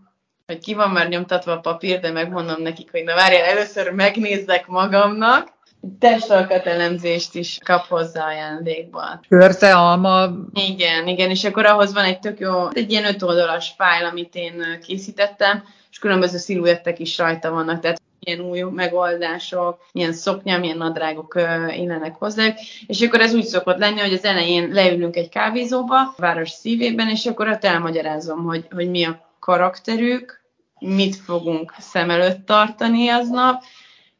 hogy 0.47 0.59
ki 0.59 0.75
van 0.75 0.91
már 0.91 1.09
nyomtatva 1.09 1.53
a 1.53 1.61
papír, 1.61 2.01
de 2.01 2.11
megmondom 2.11 2.63
nekik, 2.63 2.91
hogy 2.91 3.05
na 3.05 3.15
várjál, 3.15 3.45
először 3.45 3.91
megnézzek 3.91 4.67
magamnak, 4.67 5.53
testalkatelemzést 5.99 7.35
is 7.35 7.59
kap 7.65 7.87
hozzá 7.87 8.27
ajándékba. 8.27 9.21
Körte, 9.29 9.77
alma. 9.77 10.29
Igen, 10.55 11.07
igen, 11.07 11.31
és 11.31 11.45
akkor 11.45 11.67
ahhoz 11.67 11.93
van 11.93 12.05
egy 12.05 12.19
tök 12.19 12.39
jó, 12.39 12.69
egy 12.73 12.91
ilyen 12.91 13.05
öt 13.05 13.23
oldalas 13.23 13.75
fájl, 13.77 14.05
amit 14.05 14.35
én 14.35 14.79
készítettem, 14.87 15.65
és 15.91 15.99
különböző 15.99 16.39
sziluettek 16.39 16.99
is 16.99 17.19
rajta 17.19 17.51
vannak, 17.51 17.81
tehát 17.81 18.02
milyen 18.25 18.41
új 18.41 18.61
megoldások, 18.61 19.79
milyen 19.93 20.13
szoknya, 20.13 20.59
milyen 20.59 20.77
nadrágok 20.77 21.35
illenek 21.69 22.15
hozzá. 22.15 22.55
És 22.87 23.01
akkor 23.01 23.21
ez 23.21 23.35
úgy 23.35 23.45
szokott 23.45 23.79
lenni, 23.79 24.01
hogy 24.01 24.13
az 24.13 24.25
elején 24.25 24.69
leülünk 24.69 25.17
egy 25.17 25.29
kávézóba, 25.29 26.01
a 26.01 26.15
város 26.17 26.51
szívében, 26.51 27.09
és 27.09 27.27
akkor 27.27 27.49
ott 27.49 27.65
elmagyarázom, 27.65 28.45
hogy, 28.45 28.67
hogy 28.71 28.91
mi 28.91 29.05
a 29.05 29.31
karakterük, 29.39 30.41
mit 30.79 31.17
fogunk 31.17 31.75
szem 31.79 32.11
előtt 32.11 32.47
tartani 32.47 33.09
aznap, 33.09 33.63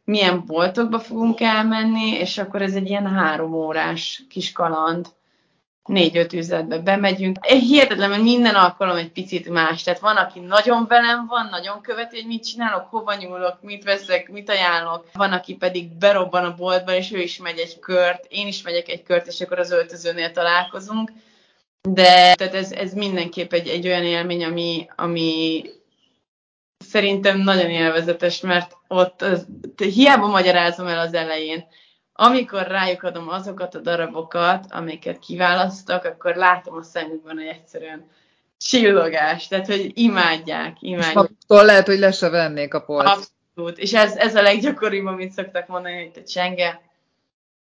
milyen 0.05 0.45
boltokba 0.47 0.99
fogunk 0.99 1.41
elmenni, 1.41 2.11
és 2.11 2.39
akkor 2.39 2.63
ez 2.63 2.75
egy 2.75 2.89
ilyen 2.89 3.07
három 3.07 3.55
órás 3.55 4.23
kis 4.29 4.53
kaland, 4.53 5.07
négy-öt 5.85 6.33
üzletbe 6.33 6.79
bemegyünk. 6.79 7.47
Hihetetlen, 7.47 8.11
mert 8.11 8.23
minden 8.23 8.55
alkalom 8.55 8.97
egy 8.97 9.11
picit 9.11 9.49
más. 9.49 9.83
Tehát 9.83 10.01
van, 10.01 10.17
aki 10.17 10.41
nagyon 10.41 10.87
velem 10.87 11.27
van, 11.27 11.49
nagyon 11.51 11.81
követi, 11.81 12.17
hogy 12.17 12.27
mit 12.27 12.47
csinálok, 12.47 12.87
hova 12.91 13.15
nyúlok, 13.15 13.59
mit 13.63 13.85
veszek, 13.85 14.31
mit 14.31 14.49
ajánlok. 14.49 15.07
Van, 15.13 15.33
aki 15.33 15.55
pedig 15.55 15.99
berobban 15.99 16.45
a 16.45 16.55
boltban, 16.55 16.95
és 16.95 17.13
ő 17.13 17.21
is 17.21 17.39
megy 17.39 17.59
egy 17.59 17.79
kört, 17.79 18.27
én 18.29 18.47
is 18.47 18.63
megyek 18.63 18.89
egy 18.89 19.03
kört, 19.03 19.27
és 19.27 19.41
akkor 19.41 19.59
az 19.59 19.71
öltözőnél 19.71 20.31
találkozunk. 20.31 21.13
De 21.89 22.35
tehát 22.35 22.55
ez, 22.55 22.73
ez 22.73 22.93
mindenképp 22.93 23.53
egy, 23.53 23.69
egy 23.69 23.87
olyan 23.87 24.05
élmény, 24.05 24.45
ami, 24.45 24.89
ami 24.97 25.65
szerintem 26.79 27.39
nagyon 27.39 27.71
élvezetes, 27.71 28.41
mert 28.41 28.77
ott 28.89 29.23
az, 29.23 29.47
hiába 29.77 30.27
magyarázom 30.27 30.87
el 30.87 30.99
az 30.99 31.15
elején, 31.15 31.67
amikor 32.13 32.67
rájuk 32.67 33.03
adom 33.03 33.29
azokat 33.29 33.75
a 33.75 33.81
darabokat, 33.81 34.67
amiket 34.69 35.19
kiválasztok, 35.19 36.05
akkor 36.05 36.35
látom 36.35 36.77
a 36.77 36.83
szemükben, 36.83 37.37
hogy 37.37 37.47
egyszerűen 37.47 38.11
csillogás, 38.59 39.49
tehát 39.49 39.67
hogy 39.67 39.91
imádják, 39.95 40.77
imádják. 40.81 41.29
És 41.31 41.45
lehet, 41.47 41.87
hogy 41.87 41.99
le 41.99 42.13
se 42.13 42.29
vennék 42.29 42.75
a 42.75 42.81
polc. 42.81 43.09
Abszolút, 43.09 43.79
és 43.79 43.95
ez, 43.95 44.17
ez 44.17 44.35
a 44.35 44.43
leggyakoribb, 44.43 45.07
amit 45.07 45.33
szoktak 45.33 45.67
mondani, 45.67 46.03
hogy 46.03 46.11
te 46.11 46.23
csenge, 46.23 46.81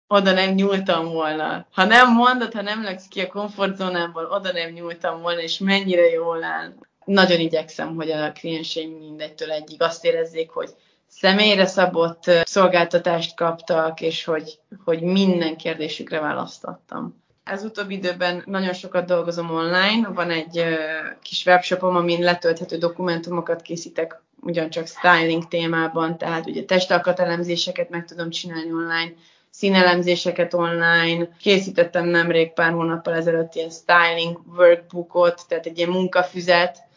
oda 0.08 0.32
nem 0.32 0.54
nyúltam 0.54 1.12
volna. 1.12 1.68
Ha 1.72 1.84
nem 1.84 2.14
mondod, 2.14 2.54
ha 2.54 2.62
nem 2.62 2.84
legsz 2.84 3.08
ki 3.08 3.22
a 3.22 3.28
komfortzónából, 3.28 4.26
oda 4.26 4.52
nem 4.52 4.70
nyúltam 4.70 5.22
volna, 5.22 5.42
és 5.42 5.58
mennyire 5.58 6.10
jól 6.10 6.44
áll. 6.44 6.74
Nagyon 7.06 7.40
igyekszem, 7.40 7.96
hogy 7.96 8.12
a 8.12 8.32
klienseim 8.32 8.92
mindegytől 8.92 9.52
egyig 9.52 9.82
azt 9.82 10.06
érezzék, 10.06 10.50
hogy 10.50 10.70
személyre 11.20 11.66
szabott 11.66 12.24
szolgáltatást 12.44 13.36
kaptak, 13.36 14.02
és 14.02 14.24
hogy, 14.24 14.60
hogy 14.84 15.02
minden 15.02 15.58
kérdésükre 15.58 16.20
választottam. 16.20 17.24
Ez 17.44 17.64
utóbbi 17.64 17.94
időben 17.94 18.44
nagyon 18.46 18.74
sokat 18.74 19.06
dolgozom 19.06 19.52
online, 19.52 20.08
van 20.14 20.30
egy 20.30 20.64
kis 21.22 21.46
webshopom, 21.46 21.96
amin 21.96 22.24
letölthető 22.24 22.78
dokumentumokat 22.78 23.62
készítek 23.62 24.22
ugyancsak 24.42 24.88
styling 24.88 25.48
témában, 25.48 26.18
tehát 26.18 26.46
ugye 26.46 26.64
testalkatelemzéseket 26.64 27.90
meg 27.90 28.06
tudom 28.06 28.30
csinálni 28.30 28.72
online, 28.72 29.14
színelemzéseket 29.50 30.54
online. 30.54 31.28
Készítettem 31.40 32.06
nemrég 32.06 32.54
pár 32.54 32.72
hónappal 32.72 33.14
ezelőtt 33.14 33.56
ilyen 33.56 33.70
styling 33.70 34.40
workbookot, 34.58 35.42
tehát 35.48 35.66
egy 35.66 35.78
ilyen 35.78 35.90
munkafüzet, 35.90 36.88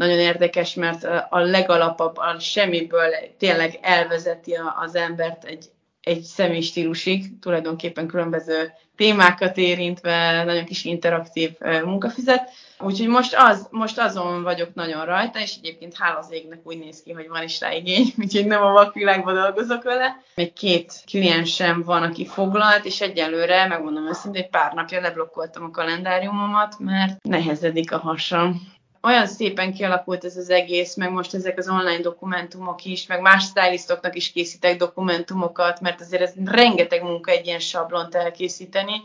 nagyon 0.00 0.18
érdekes, 0.18 0.74
mert 0.74 1.04
a 1.30 1.38
legalapabb, 1.38 2.16
a 2.16 2.38
semmiből 2.38 3.10
tényleg 3.38 3.78
elvezeti 3.82 4.56
az 4.84 4.94
embert 4.94 5.44
egy, 5.44 5.64
egy 6.00 6.22
személy 6.22 6.60
stílusig, 6.60 7.38
tulajdonképpen 7.40 8.06
különböző 8.06 8.72
témákat 8.96 9.56
érintve, 9.56 10.44
nagyon 10.44 10.64
kis 10.64 10.84
interaktív 10.84 11.50
munkafizet. 11.84 12.50
Úgyhogy 12.78 13.08
most, 13.08 13.34
az, 13.36 13.68
most 13.70 13.98
azon 13.98 14.42
vagyok 14.42 14.74
nagyon 14.74 15.04
rajta, 15.04 15.40
és 15.40 15.54
egyébként 15.56 15.96
hála 15.96 16.18
az 16.18 16.32
égnek 16.32 16.60
úgy 16.62 16.78
néz 16.78 17.02
ki, 17.02 17.12
hogy 17.12 17.28
van 17.28 17.42
is 17.42 17.60
rá 17.60 17.72
igény, 17.72 18.12
úgyhogy 18.22 18.46
nem 18.46 18.62
a 18.62 18.72
vakvilágban 18.72 19.34
dolgozok 19.34 19.82
vele. 19.82 20.22
Még 20.34 20.52
két 20.52 20.92
kliensem 21.06 21.82
van, 21.82 22.02
aki 22.02 22.26
foglalt, 22.26 22.84
és 22.84 23.00
egyelőre, 23.00 23.66
megmondom 23.66 24.08
őszintén, 24.08 24.50
pár 24.50 24.72
napja 24.72 25.00
leblokkoltam 25.00 25.64
a 25.64 25.70
kalendáriumomat, 25.70 26.78
mert 26.78 27.22
nehezedik 27.22 27.92
a 27.92 27.98
hasam 27.98 28.78
olyan 29.02 29.26
szépen 29.26 29.72
kialakult 29.72 30.24
ez 30.24 30.36
az 30.36 30.50
egész, 30.50 30.94
meg 30.94 31.10
most 31.10 31.34
ezek 31.34 31.58
az 31.58 31.68
online 31.68 32.00
dokumentumok 32.00 32.84
is, 32.84 33.06
meg 33.06 33.20
más 33.20 33.44
stylistoknak 33.44 34.16
is 34.16 34.32
készítek 34.32 34.76
dokumentumokat, 34.76 35.80
mert 35.80 36.00
azért 36.00 36.22
ez 36.22 36.32
rengeteg 36.44 37.02
munka 37.02 37.30
egy 37.30 37.46
ilyen 37.46 37.58
sablont 37.58 38.14
elkészíteni, 38.14 39.02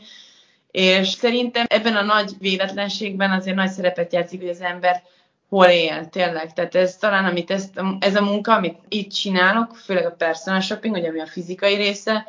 és 0.71 1.09
szerintem 1.09 1.65
ebben 1.67 1.95
a 1.95 2.01
nagy 2.01 2.31
véletlenségben 2.39 3.31
azért 3.31 3.55
nagy 3.55 3.69
szerepet 3.69 4.13
játszik, 4.13 4.39
hogy 4.39 4.49
az 4.49 4.61
ember 4.61 5.03
hol 5.49 5.65
él 5.65 6.09
tényleg. 6.09 6.53
Tehát 6.53 6.75
ez 6.75 6.97
talán, 6.97 7.25
amit 7.25 7.51
ezt, 7.51 7.81
ez 7.99 8.15
a 8.15 8.21
munka, 8.21 8.53
amit 8.53 8.79
itt 8.87 9.11
csinálok, 9.11 9.75
főleg 9.75 10.05
a 10.05 10.11
personal 10.11 10.59
shopping, 10.59 10.95
ugye 10.95 11.07
ami 11.07 11.19
a 11.19 11.27
fizikai 11.27 11.75
része, 11.75 12.25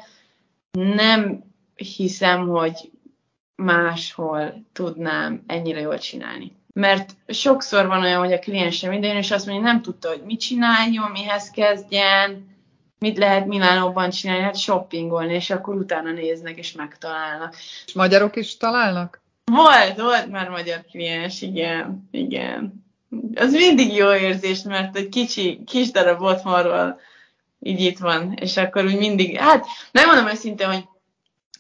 nem 0.70 1.44
hiszem, 1.74 2.48
hogy 2.48 2.90
máshol 3.54 4.66
tudnám 4.72 5.44
ennyire 5.46 5.80
jól 5.80 5.98
csinálni 5.98 6.52
mert 6.76 7.10
sokszor 7.28 7.86
van 7.86 8.02
olyan, 8.02 8.18
hogy 8.18 8.32
a 8.32 8.38
kliensem 8.38 8.92
idejön, 8.92 9.16
és 9.16 9.30
azt 9.30 9.46
mondja, 9.46 9.64
hogy 9.64 9.72
nem 9.72 9.82
tudta, 9.82 10.08
hogy 10.08 10.22
mit 10.24 10.40
csináljon, 10.40 11.10
mihez 11.10 11.50
kezdjen, 11.50 12.54
mit 12.98 13.18
lehet 13.18 13.46
Milánóban 13.46 14.10
csinálni, 14.10 14.42
hát 14.42 14.58
shoppingolni, 14.58 15.34
és 15.34 15.50
akkor 15.50 15.74
utána 15.74 16.10
néznek, 16.10 16.58
és 16.58 16.72
megtalálnak. 16.72 17.56
És 17.86 17.92
magyarok 17.92 18.36
is 18.36 18.56
találnak? 18.56 19.20
Volt, 19.44 19.96
volt 19.96 20.30
már 20.30 20.48
magyar 20.48 20.84
kliens, 20.90 21.42
igen, 21.42 22.08
igen. 22.10 22.84
Az 23.34 23.52
mindig 23.52 23.94
jó 23.94 24.12
érzés, 24.14 24.62
mert 24.62 24.96
egy 24.96 25.08
kicsi, 25.08 25.62
kis 25.66 25.90
darab 25.90 26.22
otthonról 26.22 27.00
így 27.60 27.80
itt 27.80 27.98
van, 27.98 28.32
és 28.32 28.56
akkor 28.56 28.84
úgy 28.84 28.98
mindig, 28.98 29.36
hát 29.38 29.66
megmondom 29.92 30.28
őszintén, 30.28 30.66
hogy 30.66 30.84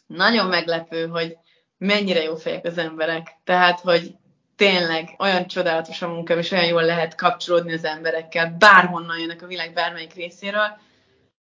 nagyon 0.06 0.46
meglepő, 0.46 1.06
hogy 1.06 1.36
mennyire 1.78 2.22
jó 2.22 2.34
fejek 2.34 2.64
az 2.64 2.78
emberek. 2.78 3.36
Tehát, 3.44 3.80
hogy 3.80 4.14
tényleg 4.56 5.14
olyan 5.18 5.46
csodálatos 5.46 6.02
a 6.02 6.08
munka, 6.08 6.36
és 6.36 6.50
olyan 6.50 6.66
jól 6.66 6.84
lehet 6.84 7.14
kapcsolódni 7.14 7.72
az 7.72 7.84
emberekkel, 7.84 8.56
bárhonnan 8.58 9.18
jönnek 9.18 9.42
a 9.42 9.46
világ 9.46 9.72
bármelyik 9.72 10.14
részéről, 10.14 10.78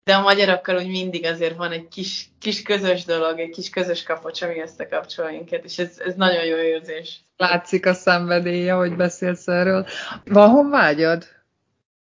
de 0.04 0.14
a 0.14 0.22
magyarokkal 0.22 0.76
úgy 0.76 0.88
mindig 0.88 1.24
azért 1.24 1.56
van 1.56 1.72
egy 1.72 1.88
kis, 1.88 2.28
kis 2.38 2.62
közös 2.62 3.04
dolog, 3.04 3.38
egy 3.38 3.50
kis 3.50 3.70
közös 3.70 4.02
kapocs, 4.02 4.42
ami 4.42 4.60
összekapcsol 4.60 5.30
minket, 5.30 5.64
és 5.64 5.78
ez, 5.78 5.98
ez 5.98 6.14
nagyon 6.14 6.44
jó 6.44 6.56
érzés. 6.56 7.20
Látszik 7.36 7.86
a 7.86 7.92
szenvedélye, 7.92 8.72
hogy 8.72 8.96
beszélsz 8.96 9.48
erről. 9.48 9.86
Van 10.24 10.50
honvágyad? 10.50 11.26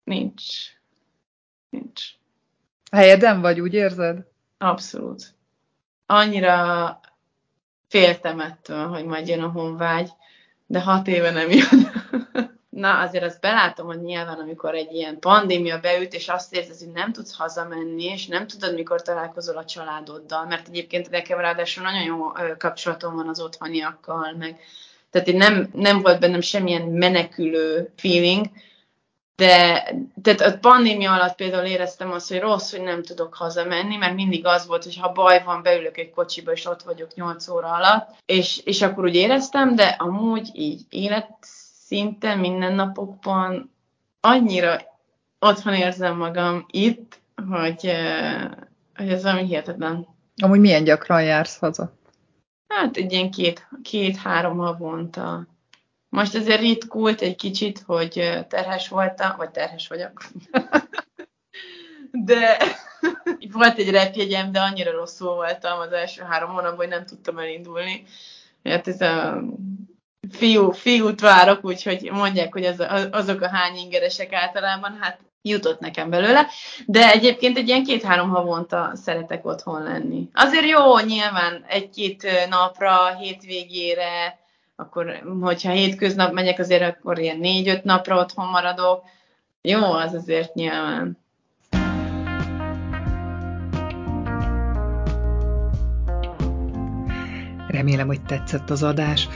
Nincs. 0.04 0.44
Nincs. 1.70 2.02
Helyeden 2.92 3.42
vagy, 3.42 3.60
úgy 3.60 3.74
érzed? 3.74 4.18
Abszolút. 4.58 5.36
Annyira 6.06 7.00
féltem 7.88 8.40
ettől, 8.40 8.88
hogy 8.88 9.06
majd 9.06 9.28
jön 9.28 9.44
a 9.44 9.48
honvágy, 9.48 10.10
de 10.72 10.82
hat 10.82 11.08
éve 11.08 11.32
nem 11.32 11.50
jön. 11.50 11.92
Na, 12.70 13.00
azért 13.00 13.24
azt 13.24 13.42
belátom, 13.42 13.86
hogy 13.86 14.02
nyilván, 14.02 14.40
amikor 14.40 14.76
egy 14.76 14.94
ilyen 14.94 15.20
pandémia 15.20 15.80
beüt, 15.80 16.14
és 16.14 16.28
azt 16.28 16.56
érzed, 16.56 16.78
hogy 16.78 16.92
nem 16.94 17.12
tudsz 17.12 17.36
hazamenni, 17.36 18.04
és 18.04 18.28
nem 18.28 18.48
tudod, 18.48 18.74
mikor 18.74 19.02
találkozol 19.02 19.58
a 19.58 19.66
családoddal, 19.66 20.46
mert 20.46 20.68
egyébként 20.68 21.10
nekem 21.10 21.40
ráadásul 21.40 21.84
nagyon 21.84 22.04
jó 22.04 22.32
kapcsolatom 22.58 23.16
van 23.16 23.28
az 23.28 23.40
otthoniakkal, 23.40 24.36
meg 24.38 24.60
tehát 25.10 25.28
én 25.28 25.38
nem, 25.38 25.70
nem 25.74 26.02
volt 26.02 26.20
bennem 26.20 26.42
semmilyen 26.42 26.88
menekülő 26.88 27.92
feeling, 27.96 28.46
de 29.42 29.84
tehát 30.22 30.42
a 30.42 30.58
pandémia 30.60 31.14
alatt 31.14 31.36
például 31.36 31.66
éreztem 31.66 32.12
azt, 32.12 32.30
hogy 32.30 32.40
rossz, 32.40 32.72
hogy 32.72 32.82
nem 32.82 33.04
tudok 33.04 33.34
hazamenni, 33.34 33.96
mert 33.96 34.16
mindig 34.16 34.46
az 34.46 34.68
volt, 34.68 34.84
hogy 34.84 34.98
ha 34.98 35.12
baj 35.12 35.44
van, 35.44 35.62
beülök 35.62 35.98
egy 35.98 36.10
kocsiba, 36.10 36.52
és 36.52 36.66
ott 36.66 36.82
vagyok 36.82 37.14
8 37.14 37.48
óra 37.48 37.68
alatt, 37.68 38.10
és, 38.26 38.62
és 38.64 38.82
akkor 38.82 39.04
úgy 39.04 39.16
éreztem, 39.16 39.76
de 39.76 39.96
amúgy 40.00 40.50
így 40.54 40.82
életszinten, 40.90 42.38
minden 42.40 42.74
napokban 42.74 43.72
annyira 44.20 44.82
otthon 45.40 45.74
érzem 45.74 46.18
magam 46.18 46.66
itt, 46.72 47.20
hogy, 47.50 47.92
hogy 48.96 49.10
ez 49.10 49.24
valami 49.24 49.46
hihetetlen. 49.46 50.08
Amúgy 50.44 50.60
milyen 50.60 50.84
gyakran 50.84 51.24
jársz 51.24 51.58
haza? 51.58 51.94
Hát 52.68 52.98
egy 52.98 53.12
ilyen 53.12 53.32
két, 53.32 53.68
két-három 53.84 54.58
havonta. 54.58 55.48
Most 56.12 56.36
azért 56.36 56.60
ritkult 56.60 57.22
egy 57.22 57.36
kicsit, 57.36 57.84
hogy 57.86 58.40
terhes 58.48 58.88
voltam, 58.88 59.34
vagy 59.38 59.50
terhes 59.50 59.88
vagyok. 59.88 60.24
de 62.12 62.58
volt 63.52 63.78
egy 63.78 63.90
repjegyem, 63.90 64.52
de 64.52 64.60
annyira 64.60 64.92
rosszul 64.92 65.36
voltam 65.36 65.80
az 65.80 65.92
első 65.92 66.22
három 66.24 66.50
hónapban, 66.50 66.76
hogy 66.76 66.88
nem 66.88 67.06
tudtam 67.06 67.38
elindulni. 67.38 68.04
Hát 68.64 68.88
ez 68.88 69.02
a 69.02 69.44
fiú, 70.32 70.72
fiút 70.72 71.20
várok, 71.20 71.66
úgyhogy 71.66 72.12
mondják, 72.12 72.54
hogy 72.54 72.66
az, 72.66 72.86
azok 73.12 73.42
a 73.42 73.50
hány 73.50 73.76
ingeresek 73.76 74.34
általában, 74.34 74.98
hát 75.00 75.20
jutott 75.42 75.80
nekem 75.80 76.10
belőle, 76.10 76.48
de 76.86 77.12
egyébként 77.12 77.58
egy 77.58 77.68
ilyen 77.68 77.84
két-három 77.84 78.30
havonta 78.30 78.92
szeretek 78.94 79.46
otthon 79.46 79.84
lenni. 79.84 80.30
Azért 80.34 80.68
jó, 80.68 81.00
nyilván 81.00 81.66
egy-két 81.68 82.28
napra, 82.50 83.16
hétvégére, 83.18 84.40
akkor 84.82 85.24
hogyha 85.42 85.72
hétköznap 85.72 86.34
megyek, 86.34 86.60
azért 86.60 86.96
akkor 86.96 87.20
ilyen 87.20 87.38
négy-öt 87.38 87.84
napra 87.84 88.18
otthon 88.18 88.46
maradok. 88.46 89.04
Jó, 89.62 89.84
az 89.84 90.14
azért 90.14 90.54
nyilván. 90.54 91.18
Remélem, 97.68 98.08
hogy 98.08 98.22
tetszett 98.22 98.70
az 98.70 98.84
adás. 98.84 99.28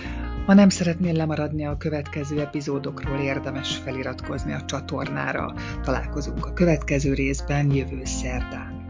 Ha 0.45 0.53
nem 0.53 0.69
szeretnél 0.69 1.13
lemaradni 1.13 1.65
a 1.65 1.77
következő 1.77 2.39
epizódokról, 2.39 3.19
érdemes 3.19 3.77
feliratkozni 3.77 4.53
a 4.53 4.65
csatornára. 4.65 5.53
Találkozunk 5.83 6.45
a 6.45 6.53
következő 6.53 7.13
részben 7.13 7.71
jövő 7.71 8.01
szerdán. 8.03 8.84